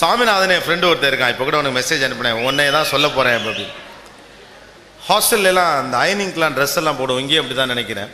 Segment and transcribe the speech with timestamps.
[0.00, 1.32] சாமிநாதன் என் friend ஒருத்தர் இருக்கான்.
[1.32, 2.38] இப்போ கூட உனக்கு மெசேஜ் அனுப்பினேன்.
[2.48, 3.64] உன்னே தான் சொல்ல போகிறேன் அப்படி
[5.08, 7.20] ஹாஸ்டல்லாம் அந்த அயனிங்க்கெலாம் ட்ரெஸ் எல்லாம் போடுவோம்.
[7.22, 8.10] இங்கேயும் அப்படி தான் நினைக்கிறேன்.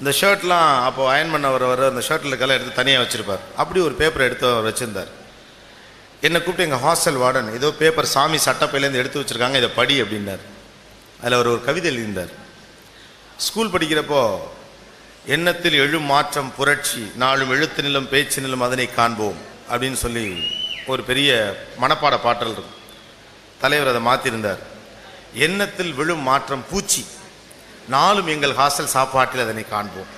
[0.00, 3.42] இந்த ஷர்ட்லாம் அப்போ அயன் பண்ண வர வர அந்த ஷர்ட்டில் கலர் எடுத்து தனியாக வச்சுருப்பார்.
[3.62, 5.10] அப்படி ஒரு பேப்பர் எடுத்து அவர் வச்சுருந்தார்.
[6.26, 10.42] என்னை கூப்பிட்டு எங்கள் ஹாஸ்டல் வார்டன் ஏதோ பேப்பர் சாமி சட்டப்பையிலேருந்து எடுத்து வச்சுருக்காங்க இதை படி அப்படின்னார்.
[11.20, 12.32] அதில் அவர் ஒரு கவிதை எழுதியிருந்தார்.
[13.46, 14.22] ஸ்கூல் படிக்கிறப்போ
[15.36, 19.38] எண்ணத்தில் எழும் மாற்றம் புரட்சி நாளும் எழுத்து நிலம் பேச்சு நிலம் அதனை காண்போம்
[19.72, 20.26] அப்படின்னு சொல்லி
[20.92, 21.30] ஒரு பெரிய
[21.80, 22.78] மனப்பாட பாட்டல் இருக்கும்.
[23.62, 24.62] தலைவர் அதை மாற்றிருந்தார்
[25.46, 27.02] எண்ணத்தில் விழும் மாற்றம் பூச்சி.
[27.94, 30.10] நாளும் எங்கள் ஹாஸ்டல் சாப்பாட்டில் அதனை காண்போம்.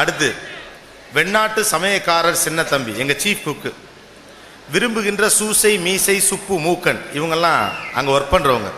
[0.00, 0.28] அடுத்து
[1.14, 3.70] வெண்ணாட்டு சமயக்காரர் சின்ன தம்பி எங்க சீஃப் குக்கு
[4.72, 7.00] விரும்புகின்ற சூசை மீசை சுப்பு மூக்கன்.
[7.14, 7.62] இவங்கெல்லாம்
[7.94, 8.70] அங்க ஒர்க் பண்றவங்க.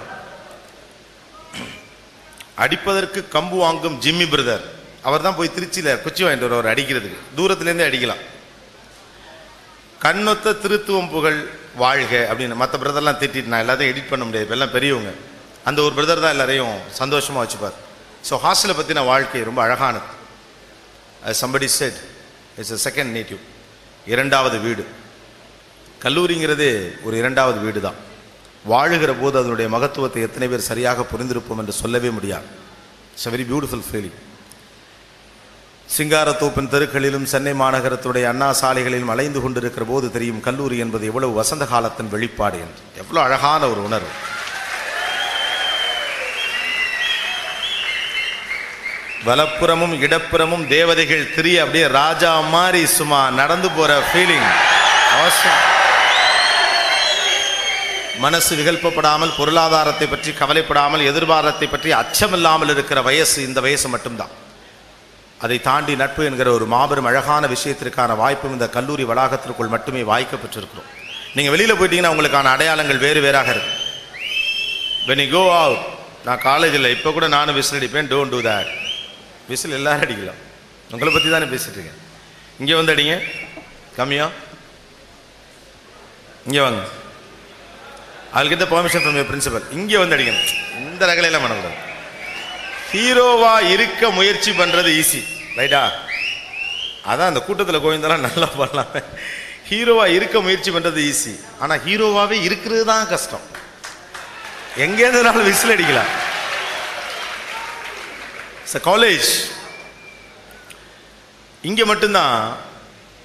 [2.65, 4.67] அடிப்பதற்கு கம்பு வாங்கும் ஜிம்மி பிரதர்.
[5.09, 7.19] அவர் தான் போய் திருச்சியில் குச்சி வாங்கிட்டு வருவார் அடிக்கிறதுக்கு.
[7.39, 8.23] தூரத்துலேருந்தே அடிக்கலாம்.
[10.05, 11.41] கண்ணொத்த திருத்துவம் புகழ்
[11.83, 14.55] வாழ்க அப்படின்னு மற்ற பிரதர்லாம் திட்டிட்டு நான் எல்லாத்தையும் எடிட் பண்ண முடியாது.
[14.57, 15.13] எல்லாம் பெரியவங்க.
[15.69, 17.77] அந்த ஒரு பிரதர் தான் எல்லாரையும் சந்தோஷமாக வச்சுப்பார்.
[18.29, 20.09] ஸோ ஹாஸ்டலை பற்றின வாழ்க்கை ரொம்ப அழகானது.
[21.43, 21.99] Somebody said
[22.59, 23.41] it's a second native
[24.13, 24.85] இரண்டாவது வீடு.
[26.05, 26.69] கல்லூரிங்கிறது
[27.07, 27.99] ஒரு இரண்டாவது வீடு தான்
[28.73, 32.49] வாழுகிற போது அதனுடைய மகத்துவத்தை எத்தனை பேர் சரியாக புரிந்திருப்போம் என்று சொல்லவே முடியாது.
[33.15, 34.19] It's a very beautiful feeling
[35.97, 42.13] சிங்காரத்தோப்பின் தெருக்களிலும் சென்னை மாநகரத்துடைய அண்ணா சாலைகளிலும் அலைந்து கொண்டிருக்கிற போது தெரியும் கல்லூரி என்பது எவ்வளவு வசந்த காலத்தின்
[42.13, 42.83] வெளிப்பாடு என்று.
[43.03, 44.13] எவ்வளோ அழகான ஒரு உணர்வு.
[49.29, 54.49] வலப்புறமும் இடப்புறமும் தேவதைகள் திரிய அப்படியே ராஜா மாதிரி சும்மா நடந்து போற ஃபீலிங்
[58.25, 64.33] மனசு விகல்பப்படாமல் பொருளாதாரத்தை பற்றி கவலைப்படாமல் எதிர்பாரத்தை பற்றி அச்சமில்லாமல் இருக்கிற வயசு இந்த வயசு மட்டும்தான்.
[65.45, 70.89] அதை தாண்டி நட்பு என்கிற ஒரு மாபெரும் அழகான விஷயத்திற்கான வாய்ப்பும் இந்த கல்லூரி வளாகத்திற்குள் மட்டுமே வாய்க்கப்பட்டிருக்கிறோம்
[71.37, 73.79] நீங்கள் வெளியில் போயிட்டீங்கன்னா உங்களுக்கான அடையாளங்கள் வேறு வேறாக இருக்கும்
[75.09, 75.81] வென் you go out
[76.27, 78.71] நான் காலேஜில் இப்போ கூட நானும் விசில் அடிப்பேன் டோன்ட் டூ தேட்
[79.51, 80.41] விசில் எல்லாரும் அடிக்கலாம்.
[80.95, 82.01] உங்களை பற்றி தானே பேசிட்டு இருக்கேன்.
[82.61, 83.15] இங்கே வந்து அடிங்க.
[83.99, 84.27] கம்மியா
[86.47, 86.83] இங்கே வாங்க.
[88.39, 90.35] அதுக்கிட்ட பெர்மிஷன் ஃப்ரம் பிரின்சிபல் இங்கே வந்து அடிங்க.
[90.91, 91.79] இந்த ரகலையெல்லாம் பண்ணக்கூடாது.
[92.95, 95.21] ஹீரோவா இருக்க முயற்சி பண்றது ஈஸி
[95.59, 95.83] ரைட்டா
[97.11, 98.95] அதான் அந்த கூட்டத்தில் கோவிந்தெல்லாம் நல்லா பண்ணலாம்
[99.69, 103.45] ஹீரோவா இருக்க முயற்சி பண்றது ஈஸி ஆனா ஹீரோவாவே இருக்கிறது தான் கஷ்டம்.
[104.85, 106.11] எங்கேருந்துனாலும் விசில் அடிக்கலாம்.
[108.89, 109.31] காலேஜ்
[111.69, 112.35] இங்கே மட்டும்தான்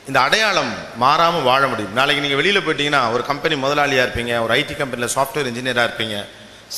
[0.10, 0.72] இந்த அடையாளம்
[1.04, 1.94] மாறாமல் வாழ முடியும்.
[2.00, 6.18] நாளைக்கு நீங்கள் வெளியில் போயிட்டீங்கன்னா ஒரு கம்பெனி முதலாளியாக இருப்பீங்க ஒரு ஐடி கம்பெனியில் சாஃப்ட்வேர் இன்ஜினியராக இருப்பீங்க.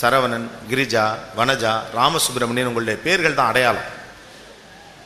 [0.02, 3.96] சரவணன் கிரிஜா வனஜா ராமசுப்ரமணியன் உங்களுடைய பேர்கள் தான் அடையாளம்.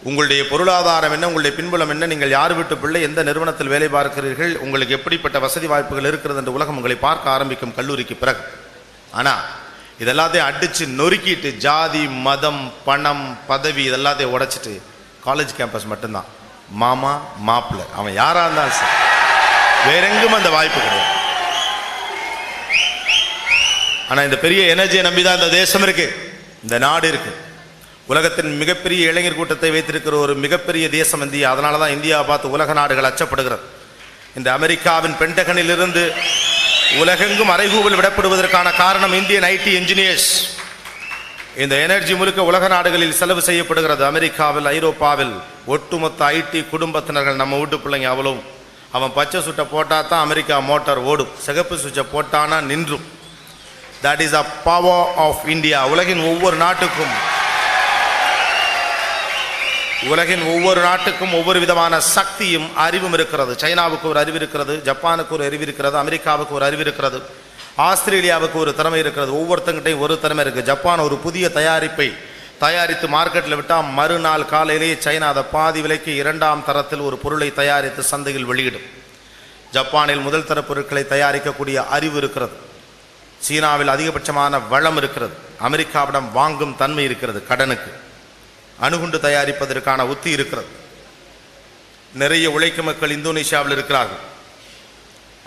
[0.03, 4.94] உங்களுடைய பொருளாதாரம் என்ன உங்களுடைய பின்புலம் என்ன நீங்கள் யார் வீட்டு பிள்ளை எந்த நிறுவனத்தில் வேலை பார்க்கிறீர்கள் உங்களுக்கு
[4.94, 8.40] எப்படிப்பட்ட வசதி வாய்ப்புகள் இருக்கிறது என்று உலகம் உங்களை பார்க்க ஆரம்பிக்கும் கல்லூரிக்கு பிறகு.
[9.12, 9.41] ஆனால்
[10.00, 14.81] இதெல்லாத்தையும் அடித்து நொறுக்கிட்டு ஜாதி மதம் பணம் பதவி இதெல்லாத்தையும் உடைச்சிட்டு
[15.25, 16.25] காலேஜ் கேம்பஸ் மட்டும்தான்.
[16.70, 17.86] மாமா மாப்பிள்ளை.
[17.97, 18.97] அவன் யாராக இருந்தாலும் சார்.
[19.86, 21.21] வேற எங்கும் அந்த வாய்ப்பு கிடையாது.
[24.11, 26.07] ஆனால் இந்த பெரிய எனர்ஜியை நம்பி தான் இந்த தேசம் இருக்கு.
[26.66, 27.31] இந்த நாடு இருக்கு.
[28.11, 31.47] உலகத்தின் மிகப்பெரிய இளைஞர் கூட்டத்தை வைத்திருக்கிற ஒரு மிகப்பெரிய தேசம் இந்தியா.
[31.53, 33.63] அதனால தான் இந்தியாவை பார்த்து உலக நாடுகள் அச்சப்படுகிறது.
[34.39, 36.03] இந்த அமெரிக்காவின் பென்டகனிலிருந்து
[37.01, 40.31] உலகெங்கும் அறைகூவல் விடப்படுவதற்கான காரணம் இந்தியன் ஐடி இன்ஜினியர்ஸ்
[41.63, 44.03] இந்த எனர்ஜி முழுக்க உலக நாடுகளில் செலவு செய்யப்படுகிறது.
[44.11, 45.33] அமெரிக்காவில் ஐரோப்பாவில்
[45.75, 48.45] ஒட்டுமொத்த ஐடி குடும்பத்தினர்கள் நம்ம வீட்டு பிள்ளைங்க அவ்வளவும்.
[48.97, 51.33] அவன் பச்சை சுட்டை போட்டா தான் அமெரிக்கா மோட்டார் ஓடும்.
[51.47, 53.05] சிகப்பு சுவிட்சை போட்டானா நின்றும்.
[54.03, 57.13] That is a power of India உலகின் ஒவ்வொரு நாட்டுக்கும்
[60.12, 63.53] உலகின் ஒவ்வொரு நாட்டுக்கும் ஒவ்வொரு விதமான சக்தியும் அறிவும் இருக்கிறது.
[63.63, 67.19] சைனாவுக்கு ஒரு அறிவு இருக்கிறது ஜப்பானுக்கு ஒரு அறிவு இருக்கிறது அமெரிக்காவுக்கு ஒரு அறிவு இருக்கிறது
[67.78, 69.31] ஆஸ்திரேலியாவுக்கு ஒரு திறமை இருக்கிறது.
[69.40, 72.09] ஒவ்வொருத்தங்கிட்டையும் ஒரு திறமை இருக்குது ஜப்பான் ஒரு புதிய தயாரிப்பை
[72.63, 78.49] தயாரித்து மார்க்கெட்டில் விட்டால் மறுநாள் காலையிலேயே சைனா அதை பாதி விலைக்கு இரண்டாம் தரத்தில் ஒரு பொருளை தயாரித்து சந்தையில்
[78.52, 78.90] வெளியிடும்.
[79.72, 82.55] ஜப்பானில் முதல் தர பொருட்களை தயாரிக்கக்கூடிய அறிவு இருக்கிறது.
[83.41, 85.34] சீனாவில் அதிகபட்சமான வளம் இருக்கிறது.
[85.70, 87.93] அமெரிக்காவிடம் வாங்கும் தன்மை இருக்கிறது கடனுக்கு.
[88.79, 90.67] அணுகுண்டு தயாரிப்பதற்கான உத்தி இருக்கிறது.
[92.14, 94.29] நிறைய உழைக்கும் மக்கள் இந்தோனேஷியாவில் இருக்கிறார்கள்.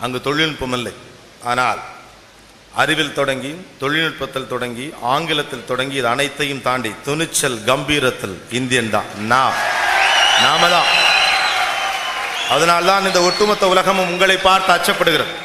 [0.00, 0.93] அங்கு தொழில்நுட்பம் இல்லை.
[1.44, 1.79] ஆனால்
[2.75, 9.05] அறிவில் தொடங்கி தொழில்நுட்பத்தில் தொடங்கி ஆங்கிலத்தில் தொடங்கி இது அனைத்தையும் தாண்டி துணிச்சல் கம்பீரத்தில் இந்தியன் தான்.
[9.19, 9.52] நாம்.
[10.43, 10.87] நாம தான்.
[12.50, 15.43] அதனால்தான் இந்த ஒட்டுமொத்த உலகமும் உங்களை பார்த்து அச்சப்படுகிறது.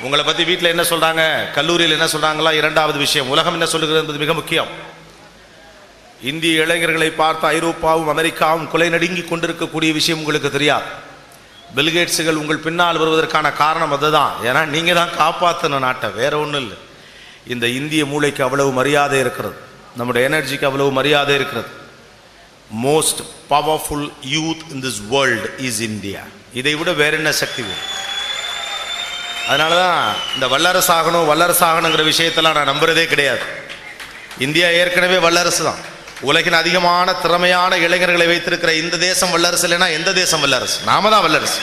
[0.00, 1.50] உங்களை பத்தி வீட்டில் என்ன சொல்றாங்க?
[1.50, 2.52] கல்லூரியில் என்ன சொல்றாங்களா?
[2.52, 3.28] இரண்டாவது விஷயம்.
[3.28, 4.66] உலகம் என்ன சொல்லுகிறது என்பது மிக முக்கியம்.
[6.22, 10.84] இந்திய இளைஞர்களை பார்த்து ஐரோப்பாவும் அமெரிக்காவும் கொலை நடுங்கி கொண்டிருக்கக்கூடிய விஷயம் உங்களுக்கு தெரியாது.
[11.76, 14.32] பில்கேட்ஸுகள் உங்கள் பின்னால் வருவதற்கான காரணம் அதுதான்.
[14.42, 16.10] ஏன்னா நீங்க தான் காப்பாற்றணும் நாட்டை.
[16.10, 16.76] வேற ஒன்றும் இல்லை.
[17.46, 19.54] இந்த இந்திய மூளைக்கு அவ்வளவு மரியாதை இருக்கிறது.
[19.96, 21.68] நம்முடைய எனர்ஜிக்கு அவ்வளவு மரியாதை இருக்கிறது.
[22.84, 26.20] Most powerful youth in this world is India
[26.54, 27.95] இதை விட வேற என்ன சக்தி வேணும்?
[29.48, 30.00] அதனால தான்
[30.34, 33.44] இந்த வல்லரசு ஆகணும் வல்லரசு ஆகணுங்கிற விஷயத்தெல்லாம் நான் நம்புறதே கிடையாது.
[34.46, 35.80] இந்தியா ஏற்கனவே வல்லரசு தான்.
[36.30, 40.76] உலகின் அதிகமான திறமையான இளைஞர்களை வைத்திருக்கிற இந்த தேசம் வல்லரசு இல்லைன்னா எந்த தேசம் வல்லரசு?
[40.90, 41.60] நாம தான் வல்லரசு.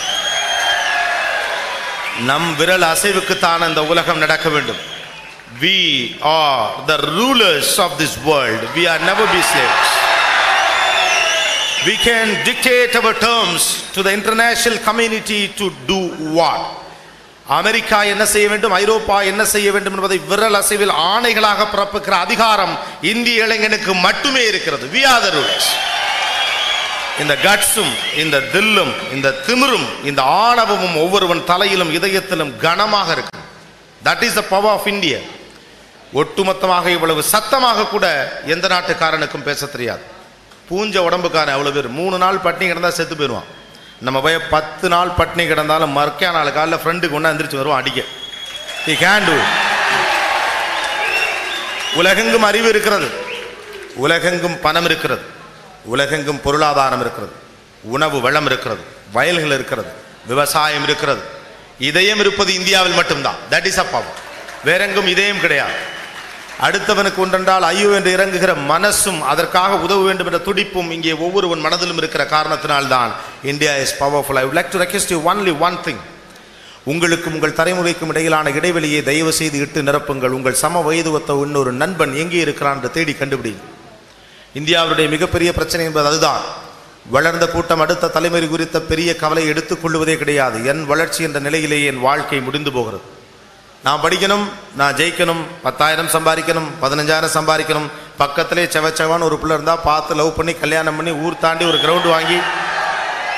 [2.30, 4.81] நம் விரல் அசைவுக்குத்தான் இந்த உலகம் நடக்க வேண்டும்.
[5.62, 5.77] We
[6.36, 9.91] are the rulers of this world we are never be slaves.
[11.86, 13.63] We can dictate our terms
[13.94, 15.97] to the international community to do
[16.38, 16.62] what?
[17.47, 18.71] America என்ன செய்ய வேண்டும்?
[18.71, 24.89] ஐரோப்பா என்ன செய்ய வேண்டும் என்பதை விரல் அசைவில் ஆணைகளாக பிறப்புக்கிற அதிகாரம் இந்திய இளைஞனுக்கு மட்டுமே இருக்கிறது.
[24.93, 25.65] வி ஆர் the
[27.19, 33.39] இந்த கட்ஸும் இந்த தில்லும் இந்த திமிரும் இந்த ஆணவமும் ஒவ்வொருவன் தலையிலும் இதயத்திலும் கனமாக இருக்கு.
[34.05, 35.19] That is the power of India
[36.13, 38.05] ஒட்டுமொத்தமாக இவ்வளவு சத்தமாக கூட
[38.45, 40.01] எந்த நாட்டுக்காரனுக்கும் பேச தெரியாது.
[40.69, 41.87] பூஞ்ச உடம்புக்காரன் அவ்வளவு பேர்.
[41.87, 43.61] மூணு நாள் பட்டினி கிடந்தால் செத்து போயிடுவான்.
[44.03, 48.01] நம்ம போய் பத்து நாள் பட்டினி கிடந்தாலும் மறுக்கா நாள் காலையில் ஃப்ரெண்டுக்கு ஒன்றா எந்திரிச்சு வருவோம் அடிக்க.
[48.85, 49.38] தி can
[51.94, 53.09] உலகெங்கும் அறிவு இருக்கிறது.
[53.95, 55.21] உலகெங்கும் பணம் இருக்கிறது.
[55.83, 57.31] உலகெங்கும் பொருளாதாரம் இருக்கிறது.
[57.83, 58.81] உணவு வளம் இருக்கிறது.
[59.11, 59.91] வயல்கள் இருக்கிறது.
[60.27, 61.21] விவசாயம் இருக்கிறது.
[61.79, 63.35] இதயம் இருப்பது இந்தியாவில் மட்டும்தான்.
[63.50, 64.17] தட் இஸ் அ பவர்
[64.63, 65.73] வேறெங்கும் இதயம் கிடையாது.
[66.61, 72.25] அடுத்தவனுக்கு ஒன்றென்றால் ஐயோ என்று இறங்குகிற மனசும் அதற்காக உதவ வேண்டும் என்ற துடிப்பும் இங்கே ஒவ்வொருவன் மனதிலும் இருக்கிற
[72.25, 73.11] காரணத்தினால்தான்
[73.44, 75.97] India is powerful I like to to you only one thing
[76.85, 80.29] உங்களுக்கும் உங்கள் தலைமுறைக்கும் இடையிலான இடைவெளியை தயவு செய்து இட்டு நிரப்புங்கள்.
[80.29, 83.55] உங்கள் சம வயதுவத்த இன்னொரு நண்பன் எங்கே இருக்கிறான் என்று தேடி கண்டுபிடி.
[84.55, 86.41] இந்தியாவுடைய மிகப்பெரிய பிரச்சனை என்பது அதுதான்.
[87.09, 90.65] வளர்ந்த கூட்டம் அடுத்த தலைமுறை குறித்த பெரிய கவலை எடுத்துக்கொள்வதே கிடையாது.
[90.65, 93.12] என் வளர்ச்சி என்ற நிலையிலேயே என் வாழ்க்கை முடிந்து போகிறது.
[93.85, 94.44] நான் படிக்கணும்
[94.80, 97.88] நான் ஜெயிக்கணும் பத்தாயிரம் சம்பாதிக்கணும் பதினஞ்சாயிரம் சம்பாதிக்கணும்.
[98.21, 102.38] பக்கத்திலே செவச்சவான்னு ஒரு பிள்ளை இருந்தால் பார்த்து லவ் பண்ணி கல்யாணம் பண்ணி ஊர் தாண்டி ஒரு கிரவுண்டு வாங்கி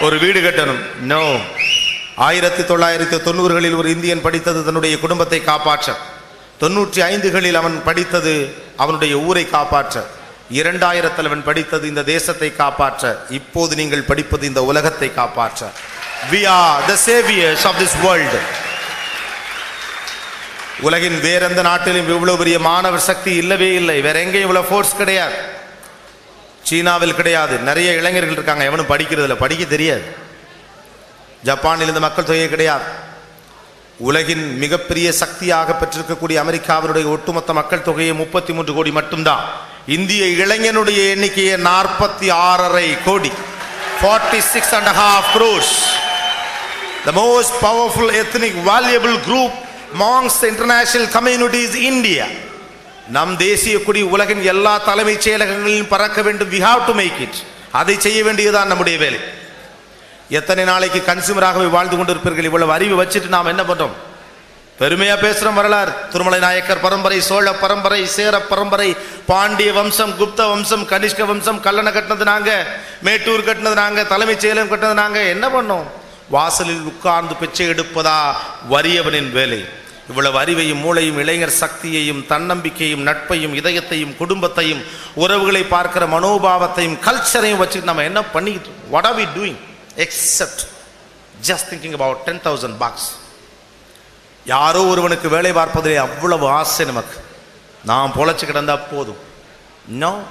[0.06, 0.81] ஒரு வீடு கட்டணும்.
[1.12, 1.21] நோ
[2.25, 5.95] ஆயிரத்தி தொள்ளாயிரத்தி தொண்ணூறுகளில் ஒரு இந்தியன் படித்தது தன்னுடைய குடும்பத்தை காப்பாற்ற.
[6.62, 8.36] தொண்ணூற்றி ஐந்துகளில் அவன் படித்தது
[8.83, 10.03] அவனுடைய ஊரை காப்பாற்ற.
[10.59, 13.03] இரண்டாயிரத்தில் அவன் படித்தது இந்த தேசத்தை காப்பாற்ற.
[13.39, 15.71] இப்போது நீங்கள் படிப்பது இந்த உலகத்தை காப்பாற்ற.
[16.31, 18.41] We are the saviours of this world
[20.81, 24.01] உலகின் வேற எந்த நாட்டிலும் இவ்வளவு பெரிய மாணவர் சக்தி இல்லவே இல்லை.
[24.01, 25.33] வேற எங்கேயும் இவ்வளவு ஃபோர்ஸ் கிடையாது.
[26.63, 27.57] சீனாவில் கிடையாது.
[27.57, 28.63] நிறைய இளைஞர்கள் இருக்காங்க.
[28.63, 29.36] எவனும் படிக்கிறது இல்லை.
[29.36, 30.16] படிக்க தெரியாது.
[31.44, 32.83] ஜப்பானில் இந்த மக்கள் தொகை கிடையாது.
[33.98, 39.45] உலகின் மிகப்பெரிய சக்தியாக பெற்றிருக்கக்கூடிய அமெரிக்காவினுடைய ஒட்டுமொத்த மக்கள் தொகையை முப்பத்தி மூன்று கோடி மட்டும்தான்.
[39.88, 43.31] இந்திய இளைஞனுடைய எண்ணிக்கையை நாற்பத்தி ஆறரை கோடி.
[44.01, 45.94] Forty six and half crores.
[47.06, 49.63] The most powerful ethnic valuable group
[49.99, 52.25] amongst international communities India
[53.09, 56.51] நம் தேசிய கொடி உலகின் எல்லா தலைமைச் செயலகங்களிலும் பறக்க வேண்டும்.
[56.51, 57.39] We have to make it
[57.71, 59.19] அதை செய்ய வேண்டியதுதான் நம்முடைய வேலை.
[60.29, 62.43] எத்தனை நாளைக்கு கன்சியூமராகவே வாழ்ந்து கொண்டிருப்பீர்கள்?
[62.43, 63.95] இவ்வளவு அறிவு வச்சுட்டு நாம் என்ன பண்றோம்?
[64.79, 65.91] பெருமையா பேசுறோம் வரலாறு.
[66.11, 68.95] திருமலை நாயக்கர் பரம்பரை சோழ பரம்பரை சேர பரம்பரை
[69.25, 72.67] பாண்டிய வம்சம் குப்த வம்சம் கனிஷ்க வம்சம் கல்லணை கட்டினது நாங்க
[73.01, 75.19] மேட்டூர் கட்டினது நாங்க தலைமைச் செயலகம் கட்டினது நாங்க.
[75.21, 75.85] என்ன பண்ணோம்?
[76.30, 78.20] வாசலில் உட்கார்ந்து பிச்சை எடுப்பதா
[78.70, 79.65] வறியவனின் வேலை.
[80.10, 88.03] இவ்வளவு அறிவையும் மூளையும் இளைஞர் சக்தியையும் தன்னம்பிக்கையும் நட்பையும் இதயத்தையும் குடும்பத்தையும் உறவுகளை பார்க்கிற மனோபாவத்தையும் கல்ச்சரையும் வச்சுட்டு நம்ம
[88.03, 89.58] என்ன பண்ணிக்கிட்டு what are we doing
[89.96, 90.63] except
[91.48, 93.10] just thinking about ten thousand bucks
[94.46, 97.17] யாரோ ஒருவனுக்கு வேலை பார்ப்பதிலே அவ்வளவு ஆசை நமக்கு.
[97.84, 99.22] நாம் பொழைச்சு கிடந்தா போதும்.
[99.88, 100.24] நோ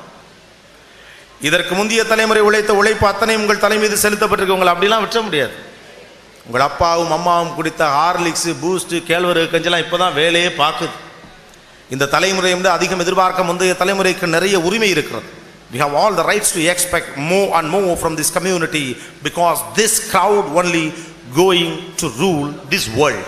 [1.40, 5.72] இதற்கு முந்தைய தலைமுறை உழைத்த உழைப்பு அத்தனை உங்கள் தலைமீது செலுத்தப்பட்டிருக்கு உங்களை அப்படிலாம் விட்ட முடியாது.
[6.46, 10.90] உங்கள் அப்பாவும் அம்மாவும் குடித்த ஹார்லிக்ஸு பூஸ்ட்டு கேழ்வரு கஞ்செல்லாம் இப்போதான் வேலையே பார்க்குது.
[11.90, 15.26] இந்த தலைமுறை வந்து அதிகம் எதிர்பார்க்க முந்தைய தலைமுறைக்கு நிறைய உரிமை இருக்கிறது.
[15.72, 19.96] We have all the rights to expect move and move from this community because this
[20.12, 20.94] crowd only
[21.36, 23.26] going to rule this world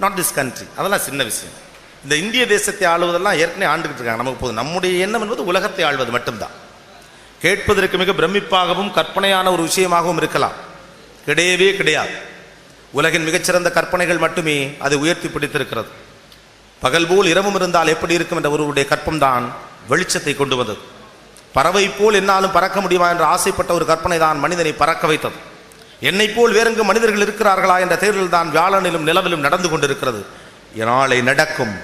[0.00, 1.54] not this country அதெல்லாம் சின்ன விஷயம்.
[2.02, 4.22] இந்த இந்திய தேசத்தை ஆளுவதெல்லாம் ஏற்கனவே ஆண்டுகிட்டு இருக்காங்க.
[4.22, 4.54] நமக்கு போதும்.
[4.54, 6.50] நம்முடைய எண்ணம் என்பது உலகத்தை ஆள்வது மட்டும்தான்.
[7.42, 10.52] கேட்பதற்கு மிக பிரமிப்பாகவும் கற்பனையான ஒரு விஷயமாகவும் இருக்கலாம்.
[11.26, 12.27] கிடையவே கிடையாது.
[12.92, 15.88] உலகின் மிகச்சிறந்த கற்பனைகள் மட்டுமே அதை உயர்த்தி பிடித்திருக்கிறது.
[16.80, 19.44] பகல் போல் இரவும் இருந்தால் எப்படி இருக்கும் என்ற ஒருவருடைய கற்பம்தான்
[19.90, 20.80] வெளிச்சத்தை கொண்டு வந்தது.
[21.52, 25.38] பறவை போல் என்னாலும் பறக்க முடியுமா என்று ஆசைப்பட்ட ஒரு கற்பனை தான் மனிதனை பறக்க வைத்தது.
[26.00, 30.20] என்னை போல் வேறெங்கு மனிதர்கள் இருக்கிறார்களா என்ற தேர்தல் தான் வியாழனிலும் நிலவிலும் நடந்து கொண்டிருக்கிறது.
[30.74, 31.74] நாளை நடக்கும்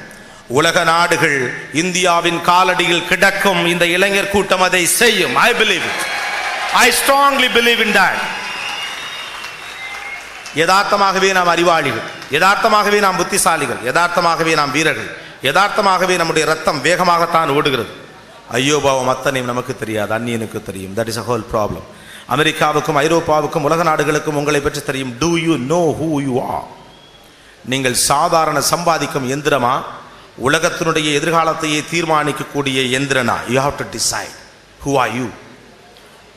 [0.49, 1.39] உலக நாடுகள்
[1.73, 5.37] இந்தியாவின் காலடியில் கிடக்கும் இந்த இளைஞர் கூட்டம் அதை செய்யும்.
[5.37, 5.87] I believe
[6.73, 8.44] I strongly believe in that.
[10.61, 12.07] யதார்த்தமாகவே நாம் அறிவாளிகள்
[12.37, 15.11] யதார்த்தமாகவே நாம் புத்திசாலிகள் யதார்த்தமாகவே நாம் வீரர்கள்
[15.49, 17.93] யதார்த்தமாகவே நம்முடைய ரத்தம் வேகமாகத்தான் ஓடுகிறது.
[18.59, 20.95] ஐயோ பாவம் அத்தனையும் நமக்கு தெரியாது அந்நியனுக்கு தெரியும்.
[20.99, 21.87] That is a whole problem
[22.35, 25.13] அமெரிக்காவுக்கும் ஐரோப்பாவுக்கும் உலக நாடுகளுக்கும் உங்களை பற்றி தெரியும்.
[25.23, 26.59] Do you know who you are
[27.73, 29.75] நீங்கள் சாதாரண சம்பாதிக்கும் எந்திரமா?
[30.47, 33.37] உலகத்தினுடைய எதிர்காலத்தையே தீர்மானிக்கக்கூடிய எந்திரனா?
[33.53, 34.35] You have to decide
[34.85, 35.27] who are you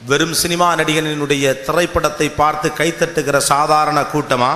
[0.02, 4.52] வெறும் சினிமா நடிகனினுடைய திரைப்படத்தை பார்த்து கைத்தட்டுகிற சாதாரண கூட்டமா?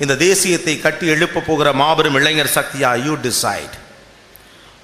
[0.00, 3.76] இந்த தேசியத்தை கட்டி எழுப்ப போகிற மாபெரும் இளைஞர் சக்தியா யூ டிசைட்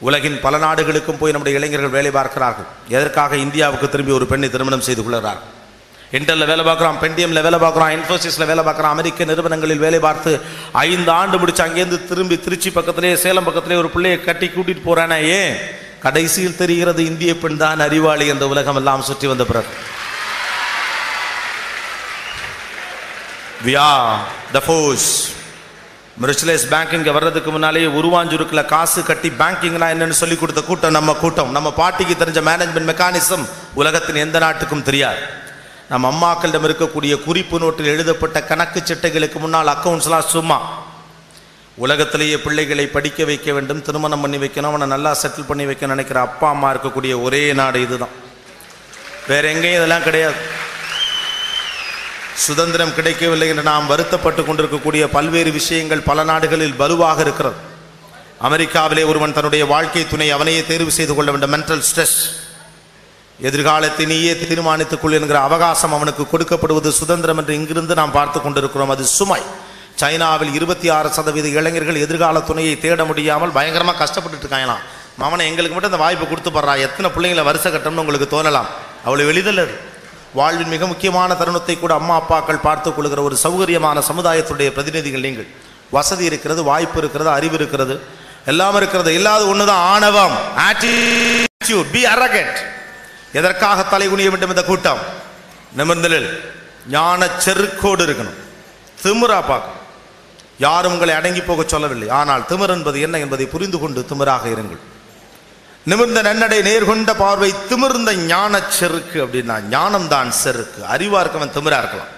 [0.00, 2.66] உலகின் பல நாடுகளுக்கும் போய் நம்முடைய இளைஞர்கள் வேலை பார்க்கிறார்கள்.
[2.88, 5.52] எதற்காக இந்தியாவுக்கு திரும்பி ஒரு பெண்ணை திருமணம் செய்து கொள்கிறார்கள்?
[6.12, 10.32] இன்டெல்ல வேலை பார்க்குறான் பெண்டியம்ல வேலை பார்க்குறான் இன்ஃபோசிஸ்ல வேலை பார்க்குறான் அமெரிக்க நிறுவனங்களில் வேலை பார்த்து
[10.82, 15.56] ஐந்து ஆண்டு முடிச்சு அங்கேருந்து திரும்பி திருச்சி பக்கத்துலேயே சேலம் பக்கத்திலே ஒரு பிள்ளையை கட்டி கூட்டிட்டு போறானே ஏன்?
[16.00, 19.70] கடைசியில் தெரிகிறது இந்திய பெண் தான் அறிவாளி என்ற உலகம் எல்லாம் சுற்றி வந்த பிறகு.
[23.66, 23.90] வியா
[24.54, 25.10] த ஃபோர்ஸ்
[26.22, 31.50] மிரிச்சலேஸ் பேங்கிங்க வர்றதுக்கு முன்னாலேயே உருவாஞ்சுருக்கில் காசு கட்டி பேங்கிங்னா என்னன்னு சொல்லி கொடுத்த கூட்டம் நம்ம கூட்டம்.
[31.56, 33.44] நம்ம பாட்டிக்கு தெரிஞ்ச மேனேஜ்மெண்ட் மெக்கானிசம்
[33.80, 35.22] உலகத்தின் எந்த நாட்டுக்கும் தெரியாது.
[35.88, 40.58] நம்ம அம்மாக்களிடம் இருக்கக்கூடிய குறிப்பு நோட்டில் எழுதப்பட்ட கணக்கு சிட்டைகளுக்கு முன்னால் அக்கவுண்ட்ஸ்லாம் சும்மா.
[41.84, 46.48] உலகத்திலேயே பிள்ளைகளை படிக்க வைக்க வேண்டும் திருமணம் பண்ணி வைக்கணும் அவனை நல்லா செட்டில் பண்ணி வைக்க நினைக்கிற அப்பா
[46.54, 48.14] அம்மா இருக்கக்கூடிய ஒரே நாடு இதுதான்.
[49.32, 50.40] வேற எங்கேயும் இதெல்லாம் கிடையாது.
[52.36, 57.54] சுதந்திரம் கிடைக்கவில்லை என்று நாம் வருத்தப்பட்டு கொண்டிருக்கக்கூடிய பல்வேறு விஷயங்கள் பல நாடுகளில் வலுவாக இருக்கிறது.
[58.42, 61.52] அமெரிக்காவிலே ஒருவன் தன்னுடைய வாழ்க்கை துணை அவனையே தேர்வு செய்து கொள்ள வேண்டும்.
[61.52, 62.18] மென்டல் ஸ்ட்ரெஸ்
[63.40, 68.90] எதிர்காலத்தை நீயே தீர்மானித்துக் கொள் என்கிற அவகாசம் அவனுக்கு கொடுக்கப்படுவது சுதந்திரம் என்று இங்கிருந்து நாம் பார்த்து கொண்டிருக்கிறோம்.
[68.90, 69.40] அது சுமை.
[69.96, 74.82] சைனாவில் இருபத்தி ஆறு சதவீத இளைஞர்கள் எதிர்கால துணையை தேட முடியாமல் பயங்கரமாக கஷ்டப்பட்டுட்டு இருக்காங்களாம்.
[75.20, 76.78] மாமனை எங்களுக்கு மட்டும் அந்த வாய்ப்பு கொடுத்து படுறா.
[76.78, 78.66] எத்தனை பிள்ளைங்களை வருஷ கட்டம்னு உங்களுக்கு தோணலாம்.
[79.06, 79.80] அவ்வளோ எளிதல்
[80.36, 85.46] வாழ்வின் மிக முக்கியமான தருணத்தை கூட அம்மா அப்பாக்கள் பார்த்துக் கொள்கிற ஒரு சௌகரியமான சமுதாயத்துடைய பிரதிநிதிகள் நீங்கள்.
[85.90, 88.00] வசதி இருக்கிறது வாய்ப்பு இருக்கிறது அறிவு இருக்கிறது.
[88.46, 89.70] எல்லாம் இருக்கிறது இல்லாத ஒண்ணுதான்.
[89.70, 90.36] ஆணவம்.
[90.56, 91.84] Attitude.
[91.92, 92.56] Be arrogant.
[93.32, 94.98] எதற்காக தலை குனிய வேண்டும் இந்த கூட்டம்?
[95.76, 96.52] நிமிர்ந்தலில்.
[96.90, 98.34] ஞான செருக்கோடு இருக்கணும்.
[99.02, 99.84] திமிரா பார்க்கணும்.
[100.58, 102.08] யாரும் உங்களை அடங்கி போக சொல்லவில்லை.
[102.08, 104.78] ஆனால் திமிர் என்பது என்ன என்பதை புரிந்து கொண்டு திமிராக இருங்கள்.
[105.90, 110.80] நிமிர்ந்த நன்னடை நேர்கொண்ட பார்வை திமிர்ந்த ஞான செருக்கு அப்படின்னா ஞானம் தான் செருக்கு.
[110.94, 112.12] அறிவா இருக்கவன் திமிரா இருக்கலாம்.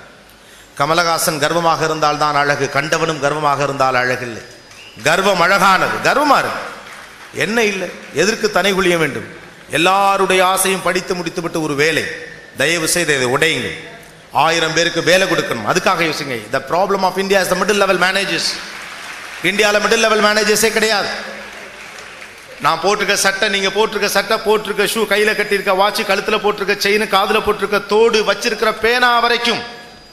[0.79, 4.43] கமலஹாசன் கர்வமாக இருந்தால் தான் அழகு கண்டவனும் கர்வமாக இருந்தால் அழகில்லை.
[5.03, 6.65] கர்வம் அழகானது கர்வமா இருக்கு.
[7.45, 7.89] என்ன இல்லை?
[8.15, 9.29] எதற்கு தனை குளிய வேண்டும்?
[9.71, 12.05] எல்லாருடைய ஆசையும் படித்து முடித்துவிட்டு ஒரு வேலை.
[12.57, 13.71] தயவு செய்து இதை உடையுங்க
[14.33, 15.69] ஆயிரம் பேருக்கு வேலை கொடுக்கணும்.
[15.73, 16.51] அதுக்காக யோசிங்க.
[16.51, 18.51] The problem of India is the middle level managers
[19.43, 21.37] இந்தியாவில் மிடில் லெவல் மேனேஜர்ஸே கிடையாது.
[22.65, 27.45] நான் போட்டிருக்க சட்டை நீங்கள் போட்டிருக்க சட்டை போட்டிருக்க ஷூ கையில் கட்டியிருக்க வாட்ச் கழுத்தில் போட்டிருக்க செயின் காதில்
[27.47, 29.61] போட்டிருக்க தோடு வச்சிருக்கிற பேனா வரைக்கும்.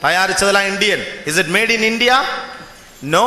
[0.02, 2.16] தயாரிச்சதெல்லாம் Indian is it made in India
[3.14, 3.26] no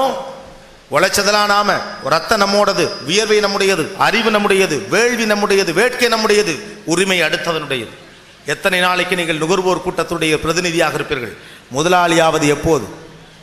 [0.91, 1.71] உழைச்சதெல்லாம் நாம.
[2.13, 6.53] ரத்தம் நம்மோடது வியர்வை நம்முடையது அறிவு நம்முடையது வேள்வி நம்முடையது வேட்கை நம்முடையது
[6.85, 7.93] உரிமை அடுத்தவனுடையது
[8.45, 11.33] எத்தனை நாளைக்கு நீங்கள் நுகர்வோர் கூட்டத்துடைய பிரதிநிதியாக இருப்பீர்கள்?
[11.71, 12.85] முதலாளியாவது எப்போது?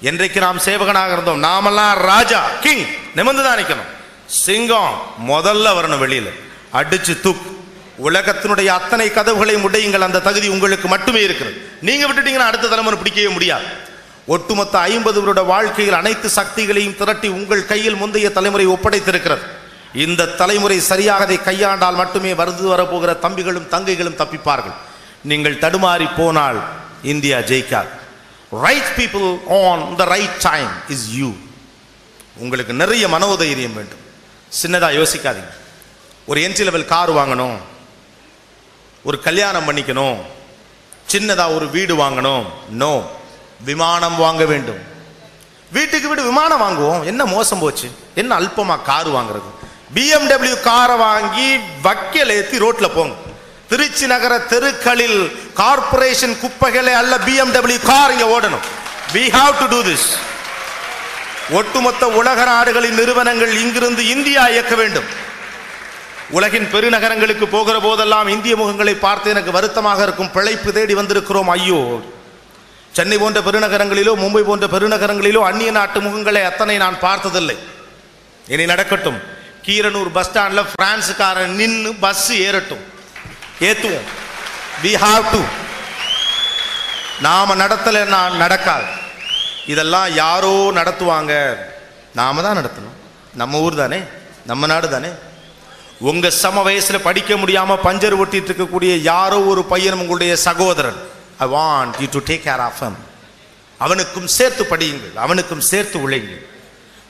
[0.00, 1.38] என்றைக்கு நாம் சேவகனாக இருந்தோம்?
[1.38, 3.90] நாமெல்லாம் ராஜா கிங் நிமிர்ந்து தான் நிற்கணும்
[4.26, 6.30] சிங்கம் முதல்ல வரணும் வெளியில்.
[6.72, 7.54] அடிச்சு துக்.
[8.04, 11.56] உலகத்தினுடைய அத்தனை கதவுகளையும் உடையுங்கள் அந்த தகுதி உங்களுக்கு மட்டுமே இருக்கிறது.
[11.80, 13.64] நீங்க விட்டுட்டீங்கன்னா அடுத்த தலைமுறை பிடிக்கவே முடியாது.
[14.26, 19.40] ஒட்டுமொத்த ஐம்பது வருட வாழ்க்கையில் அனைத்து சக்திகளையும் திரட்டி உங்கள் கையில் முந்தைய தலைமுறை ஒப்படைத்திருக்கிறது.
[19.94, 24.74] இந்த தலைமுறை சரியாக அதை கையாண்டால் மட்டுமே வருது வரப்போகிற தம்பிகளும் தங்கைகளும் தப்பிப்பார்கள்.
[25.22, 26.62] நீங்கள் தடுமாறி போனால்
[27.02, 27.88] India ஜெயிக்காது.
[28.50, 31.32] Right people on the right time is you
[32.36, 34.04] உங்களுக்கு நிறைய மனோதைரியம் வேண்டும்.
[34.50, 35.52] சின்னதாக யோசிக்காதீங்க.
[36.26, 37.56] ஒரு என்ட்ரி லெவல் கார் வாங்கணும்.
[39.02, 40.16] ஒரு கல்யாணம் பண்ணிக்கணும்.
[41.12, 42.44] சின்னதாக ஒரு வீடு வாங்கணும்.
[42.68, 43.10] நோ
[43.64, 44.78] விமானம் வாங்க வேண்டும்.
[45.72, 47.04] வீட்டுக்கு வீடு விமானம் வாங்குவோம்.
[47.04, 47.90] என்ன மோசம் போச்சு?
[48.14, 49.50] என்ன அல்பமாக கார் வாங்குறது?
[49.94, 53.14] பிஎம்டபிள்யூ காரை வாங்கி வக்கல் ஏற்றி ரோட்டில் போங்க.
[53.68, 58.64] திருச்சி நகர தெருக்களில் கார்ப்பரேஷன் குப்பைகளை அல்ல பிஎம்டபிள்யூ கார் இங்கே ஓடணும்.
[59.12, 60.08] We have to do this
[61.50, 65.04] ஒட்டுமொத்த உலக நாடுகளின் நிறுவனங்கள் இங்கிருந்து இந்தியா இயக்க வேண்டும்.
[66.30, 70.30] உலகின் பெருநகரங்களுக்கு போகிற போதெல்லாம் இந்திய முகங்களை பார்த்து எனக்கு வருத்தமாக இருக்கும்.
[70.30, 71.48] பிழைப்பு தேடி வந்திருக்கிறோம்.
[71.48, 72.00] ஐயோ!
[72.92, 77.58] சென்னை போன்ற பெருநகரங்களிலோ மும்பை போன்ற பெருநகரங்களிலோ அந்நிய நாட்டு முகங்களை அத்தனை நான் பார்த்ததில்லை.
[78.48, 79.22] இனி நடக்கட்டும்.
[79.66, 82.84] கீரனூர் பஸ் ஸ்டாண்டில் பிரான்ஸுக்காரன் நின்று பஸ் ஏறட்டும்.
[83.60, 84.06] ஏற்றுவோம்
[84.82, 85.40] வி ஹாவ் டு
[87.20, 88.95] நாம நடத்தலை நான் நடக்காது.
[89.66, 91.56] இதெல்லாம் யாரோ நடத்துவாங்க.
[92.14, 92.96] நாம தான் நடத்தணும்.
[93.34, 94.00] நம்ம ஊர் தானே?
[94.46, 95.08] நம்ம நாடு தானே?
[95.98, 100.96] உங்கள் சம வயசில் படிக்க முடியாமல் பஞ்சர் ஒட்டிட்டு இருக்கக்கூடிய யாரோ ஒரு பையன் உங்களுடைய சகோதரன்.
[101.38, 102.96] I want you to take care of him
[103.78, 105.14] அவனுக்கும் சேர்த்து படியுங்கள்.
[105.14, 106.46] அவனுக்கும் சேர்த்து உழையுங்கள்.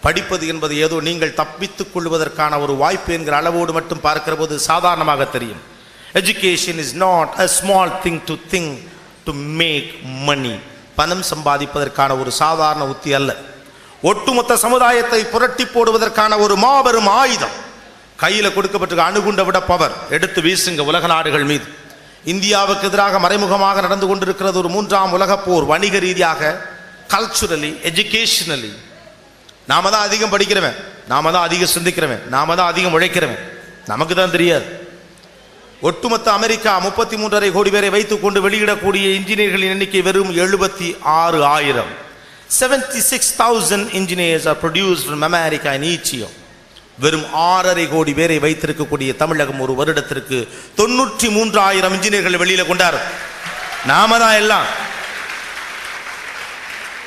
[0.01, 5.63] படிப்பது என்பது ஏதோ நீங்கள் தப்பித்துக் கொள்வதற்கான ஒரு வாய்ப்பு என்கிற அளவோடு மட்டும் பார்க்கிற போது சாதாரணமாக தெரியும்.
[6.13, 8.79] Education is not a small thing to think
[9.25, 10.59] to make money
[10.99, 13.31] பணம் சம்பாதிப்பதற்கான ஒரு சாதாரண உத்தி அல்ல.
[14.11, 17.55] ஒட்டுமொத்த சமுதாயத்தை புரட்டி போடுவதற்கான ஒரு மாபெரும் ஆயுதம்.
[18.23, 21.67] கையில் கொடுக்கப்பட்டிருக்க அணுகுண்ட விட பவர் எடுத்து வீசுங்க உலக நாடுகள் மீது.
[22.33, 26.55] இந்தியாவுக்கு எதிராக மறைமுகமாக நடந்து கொண்டிருக்கிறது ஒரு மூன்றாம் உலகப் போர் வணிக ரீதியாக
[27.13, 28.73] கல்ச்சுரலி எஜுகேஷனலி
[29.71, 30.77] நாம தான் அதிகம் படிக்கிறவன்
[31.13, 33.43] நாம தான் அதிகம் சிந்திக்கிறவன் நாம தான் அதிகம் உழைக்கிறவன்.
[33.87, 34.67] நமக்கு தான் தெரியாது.
[35.81, 41.91] ஒட்டுமொத்த அமெரிக்கா முப்பத்தி மூன்றரை கோடி பேரை வைத்துக் கொண்டு வெளியிடக்கூடிய இன்ஜினியர்களின் எண்ணிக்கை வெறும் எழுபத்தி ஆறு ஆயிரம்.
[42.61, 46.27] Seventy six thousand engineers are produce from America in
[46.99, 53.03] வெறும் ஆறரை கோடி பேரை வைத்திருக்கக்கூடிய தமிழகம் ஒரு வருடத்திற்கு தொண்ணூற்றி மூன்றாயிரம் இன்ஜினியர்கள் வெளியில கொண்டார்.
[53.85, 54.67] நாம தான் எல்லாம்.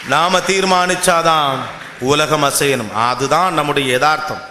[0.07, 1.57] நாம தீர்மானிச்சாதான்
[1.99, 2.93] உலகம் அசையணும்.
[2.93, 4.41] அதுதான் நம்முடைய யதார்த்தம்.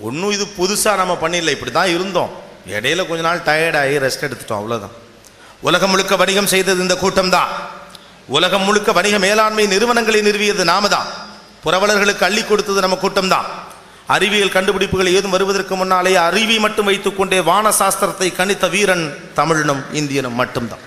[0.00, 2.41] ஒன்றும் இது புதுசாக நம்ம பண்ணிடல இப்படி தான் இருந்தோம்.
[2.70, 4.94] இடையில கொஞ்ச நாள் டயர்டாகி ரெஸ்ட் எடுத்துட்டோம் அவ்வளோதான்
[5.62, 7.50] உலகம் முழுக்க வணிகம் செய்தது இந்த கூட்டம் தான்
[8.28, 11.08] உலகம் முழுக்க வணிக மேலாண்மை நிறுவனங்களை நிறுவியது நாம தான்
[11.64, 13.48] புரவலர்களுக்கு அள்ளி கொடுத்தது நம்ம கூட்டம் தான்
[14.08, 19.04] அறிவியல் கண்டுபிடிப்புகள் ஏதும் வருவதற்கு முன்னாலே அறிவி மட்டும் வைத்துக்கொண்டே வான சாஸ்திரத்தை கணித்த வீரன்
[19.34, 20.82] தமிழனும் இந்தியனும் மட்டும்தான்.